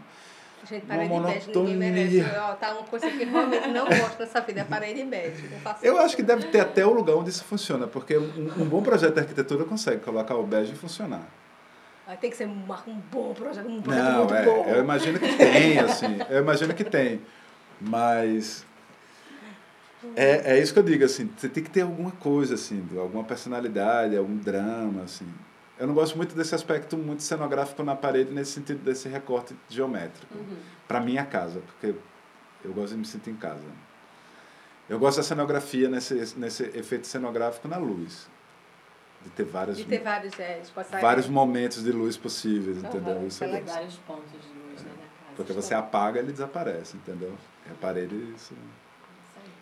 [0.67, 2.25] Gente, parede uma bege ninguém merece.
[2.37, 5.49] Ó, tá uma coisa que realmente não gosto dessa vida, é parede de bege.
[5.83, 8.81] Eu acho que deve ter até o lugar onde isso funciona, porque um, um bom
[8.81, 11.27] projeto de arquitetura consegue colocar o bege e funcionar.
[12.07, 14.65] Vai ter que ser um, um bom projeto, um projeto Não, muito é, bom.
[14.67, 16.17] Eu imagino que tem, assim.
[16.29, 17.21] Eu imagino que tem.
[17.81, 18.65] Mas
[20.15, 23.23] é, é isso que eu digo, assim, você tem que ter alguma coisa, assim, alguma
[23.23, 25.25] personalidade, algum drama, assim.
[25.77, 30.33] Eu não gosto muito desse aspecto muito cenográfico na parede, nesse sentido desse recorte geométrico.
[30.33, 30.57] Uhum.
[30.87, 31.95] Para minha casa, porque
[32.63, 33.65] eu gosto de me sentir em casa.
[34.89, 38.27] Eu gosto da cenografia nesse, nesse efeito cenográfico na luz
[39.23, 40.61] de ter vários, de ter vários, é,
[41.01, 43.27] vários momentos de luz possíveis, uhum, entendeu?
[43.27, 45.35] Isso é vários pontos de luz né, na casa.
[45.35, 47.35] Porque você apaga ele desaparece, entendeu?
[47.67, 48.53] É aparelho isso.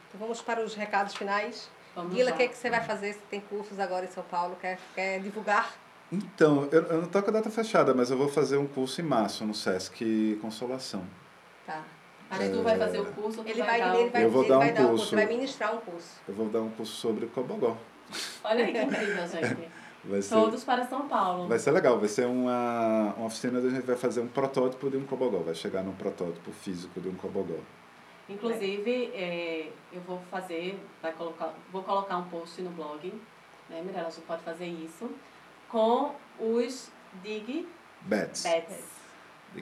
[0.09, 1.69] Então vamos para os recados finais.
[1.95, 3.13] Vamos Guila, o que, é que você vai fazer?
[3.13, 4.57] Você tem cursos agora em São Paulo?
[4.59, 5.73] Quer, quer divulgar?
[6.13, 9.01] Então, eu, eu não estou com a data fechada, mas eu vou fazer um curso
[9.01, 11.03] em março no Sesc Consolação.
[11.65, 11.83] Tá.
[12.29, 13.41] Mas tu vai fazer o curso?
[13.45, 15.15] Ele vai, vai, ele vai, eu vou ele dar vai um dar curso.
[15.15, 16.21] vai ministrar um curso.
[16.27, 17.77] Eu vou dar um curso sobre Cobogó.
[18.43, 19.69] Olha que incrível, gente.
[20.05, 21.47] Vai ser, Todos para São Paulo.
[21.47, 24.89] Vai ser legal, vai ser uma, uma oficina onde a gente vai fazer um protótipo
[24.89, 27.55] de um cobogó, vai chegar num protótipo físico de um cobogó.
[28.27, 33.13] Inclusive, é, eu vou fazer, vai colocar, vou colocar um post no blog,
[33.69, 35.09] né, Mirella, a gente pode fazer isso,
[35.73, 36.91] com os
[37.23, 37.67] dig
[38.01, 38.45] bets.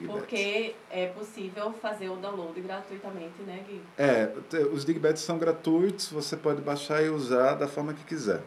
[0.06, 3.82] porque é possível fazer o download gratuitamente, né, Gui?
[3.96, 4.30] É,
[4.70, 8.42] os dig bets são gratuitos, você pode baixar e usar da forma que quiser.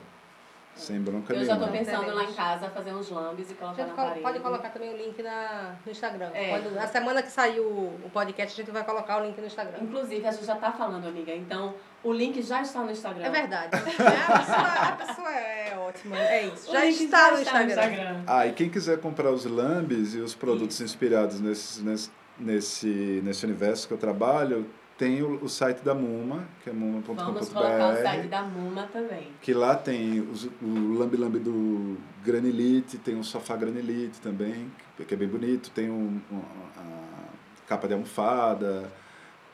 [0.76, 3.93] Sem bronca Eu já estou pensando lá em casa fazer uns lambes e colocar na
[3.93, 4.20] parede.
[4.20, 6.32] Pode colocar também o link na, no Instagram.
[6.34, 6.49] É.
[6.49, 9.78] Quando, na semana que saiu o podcast, a gente vai colocar o link no Instagram.
[9.82, 11.34] Inclusive, a gente já está falando, amiga.
[11.34, 11.74] Então,
[12.06, 13.26] o link já está no Instagram.
[13.26, 13.76] É verdade.
[13.76, 16.18] É, a, pessoa, a pessoa é ótima.
[16.18, 16.72] É isso.
[16.72, 17.86] Já está, já no, está Instagram.
[17.86, 18.24] no Instagram.
[18.28, 20.84] Ah, e quem quiser comprar os lambes e os produtos isso.
[20.84, 26.47] inspirados nesse, nesse, nesse, nesse universo que eu trabalho, tem o, o site da Muma,
[26.64, 27.24] que é muma.com.br.
[27.24, 29.32] Vamos colocar o site da Muma também.
[29.41, 35.14] Que lá tem os, o lambi lambi do Granilite, tem o sofá Granilite também, que
[35.14, 36.41] é bem bonito, tem um, um,
[36.78, 38.91] a capa de almofada,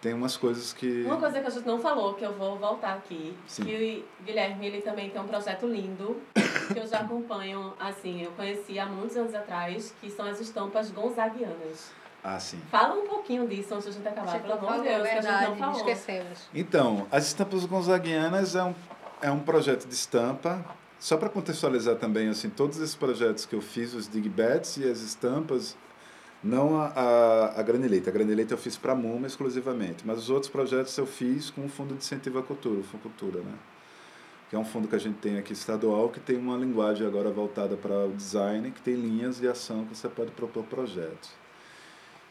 [0.01, 1.03] tem umas coisas que...
[1.03, 3.63] Uma coisa que a gente não falou, que eu vou voltar aqui, Sim.
[3.63, 6.19] que o Guilherme ele também tem um projeto lindo,
[6.73, 10.89] que eu já acompanho, assim, eu conheci há muitos anos atrás, que são as estampas
[10.89, 11.91] gonzaguianas.
[12.23, 12.59] Ah, sim.
[12.69, 15.27] Fala um pouquinho disso antes de a gente acabar, pelo amor de Deus, verdade, que
[15.27, 15.77] a gente não falou.
[15.77, 16.49] esquecemos.
[16.53, 18.75] Então, as estampas gonzaguianas é um,
[19.21, 20.63] é um projeto de estampa.
[20.99, 24.99] Só para contextualizar também, assim, todos esses projetos que eu fiz, os digbats e as
[24.99, 25.75] estampas,
[26.43, 28.09] não a, a, a Granilete.
[28.09, 31.65] A Granilete eu fiz para a MUMA exclusivamente, mas os outros projetos eu fiz com
[31.65, 33.53] o Fundo de Incentivo à Cultura, o Funcultura, né?
[34.51, 37.31] que é um fundo que a gente tem aqui estadual, que tem uma linguagem agora
[37.31, 41.29] voltada para o design, que tem linhas de ação que você pode propor projetos.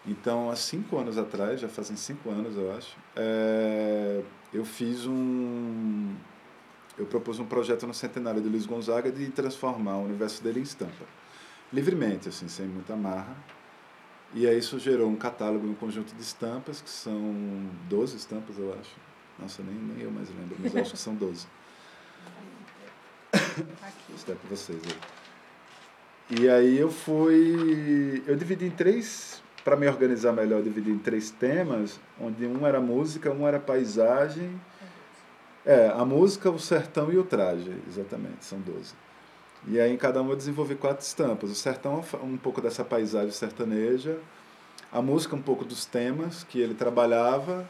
[0.06, 6.14] Então, há cinco anos atrás, já fazem cinco anos, eu acho, é, eu fiz um.
[6.98, 10.62] Eu propus um projeto no centenário de Luiz Gonzaga de transformar o universo dele em
[10.62, 11.06] estampa.
[11.72, 13.34] Livremente, assim, sem muita marra.
[14.32, 18.72] E aí isso gerou um catálogo, um conjunto de estampas, que são 12 estampas, eu
[18.78, 18.96] acho.
[19.38, 21.46] Nossa, nem, nem eu mais lembro, mas acho que são 12.
[24.14, 26.40] Está com vocês aí.
[26.40, 28.22] E aí eu fui.
[28.26, 32.66] Eu dividi em três para me organizar melhor, eu dividi em três temas, onde um
[32.66, 34.60] era música, um era paisagem.
[35.66, 38.94] É, a música, o sertão e o traje, exatamente, são 12.
[39.66, 41.50] E aí em cada um eu desenvolvi quatro estampas.
[41.50, 44.18] O sertão um pouco dessa paisagem sertaneja,
[44.92, 47.68] a música um pouco dos temas que ele trabalhava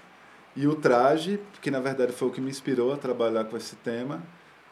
[0.56, 3.76] e o traje, que na verdade foi o que me inspirou a trabalhar com esse
[3.76, 4.22] tema,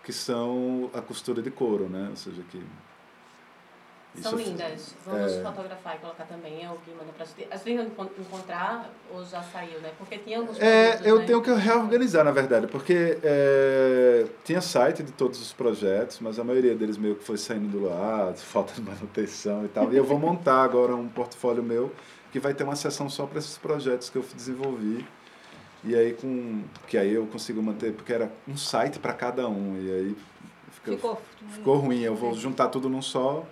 [0.03, 2.09] que são a costura de couro, né?
[2.11, 2.63] Ou seja, que
[4.17, 4.95] são lindas.
[5.05, 5.43] Vamos é...
[5.43, 6.65] fotografar e colocar também.
[6.65, 7.47] É o que manda pra gente.
[7.51, 7.87] Às vezes
[8.19, 9.93] encontrar ou já saiu, né?
[9.99, 11.27] Porque tinha alguns É, eu né?
[11.27, 16.45] tenho que reorganizar, na verdade, porque é, tinha site de todos os projetos, mas a
[16.45, 19.93] maioria deles meio que foi saindo do lado, falta de manutenção e tal.
[19.93, 21.93] E eu vou montar agora um portfólio meu
[22.33, 25.07] que vai ter uma seção só para esses projetos que eu desenvolvi.
[25.85, 29.81] E aí com que aí eu consigo manter, porque era um site para cada um
[29.81, 30.17] e aí
[30.73, 32.01] ficou, ficou, ficou ruim.
[32.01, 33.47] Eu vou juntar tudo num só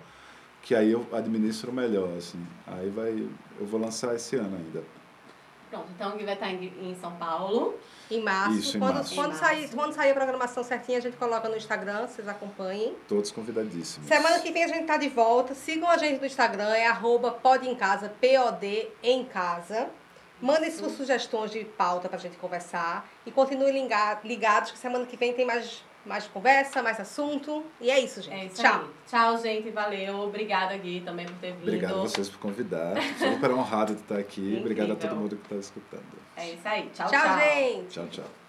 [0.67, 2.45] que aí eu administro melhor, assim.
[2.67, 3.25] Aí vai,
[3.57, 4.83] eu vou lançar esse ano ainda.
[5.69, 7.75] Pronto, então o Gui vai estar em, em São Paulo.
[8.11, 8.57] Em março.
[8.59, 9.15] Isso, em quando, março.
[9.15, 9.75] Quando, Em sair, março.
[9.77, 12.95] quando sair a programação certinha, a gente coloca no Instagram, vocês acompanhem.
[13.07, 14.07] Todos convidadíssimos.
[14.09, 15.55] Semana que vem a gente tá de volta.
[15.55, 19.87] Sigam a gente no Instagram, é arroba pode em casa, P-O-D em casa.
[20.41, 23.07] Mandem suas sugestões de pauta pra gente conversar.
[23.25, 27.63] E continuem liga- ligados, que semana que vem tem mais, mais conversa, mais assunto.
[27.79, 28.33] E é isso, gente.
[28.35, 28.81] É isso Tchau.
[28.81, 28.87] aí.
[29.07, 29.69] Tchau, gente.
[29.69, 30.21] Valeu.
[30.21, 31.63] Obrigada, Gui, também por ter vindo.
[31.63, 32.95] Obrigado a vocês por convidar.
[33.17, 34.57] Super honrado de estar aqui.
[34.59, 36.03] Obrigado a todo mundo que está escutando.
[36.35, 36.89] É isso aí.
[36.93, 37.39] Tchau, tchau, tchau.
[37.39, 37.87] gente.
[37.89, 38.46] Tchau, tchau.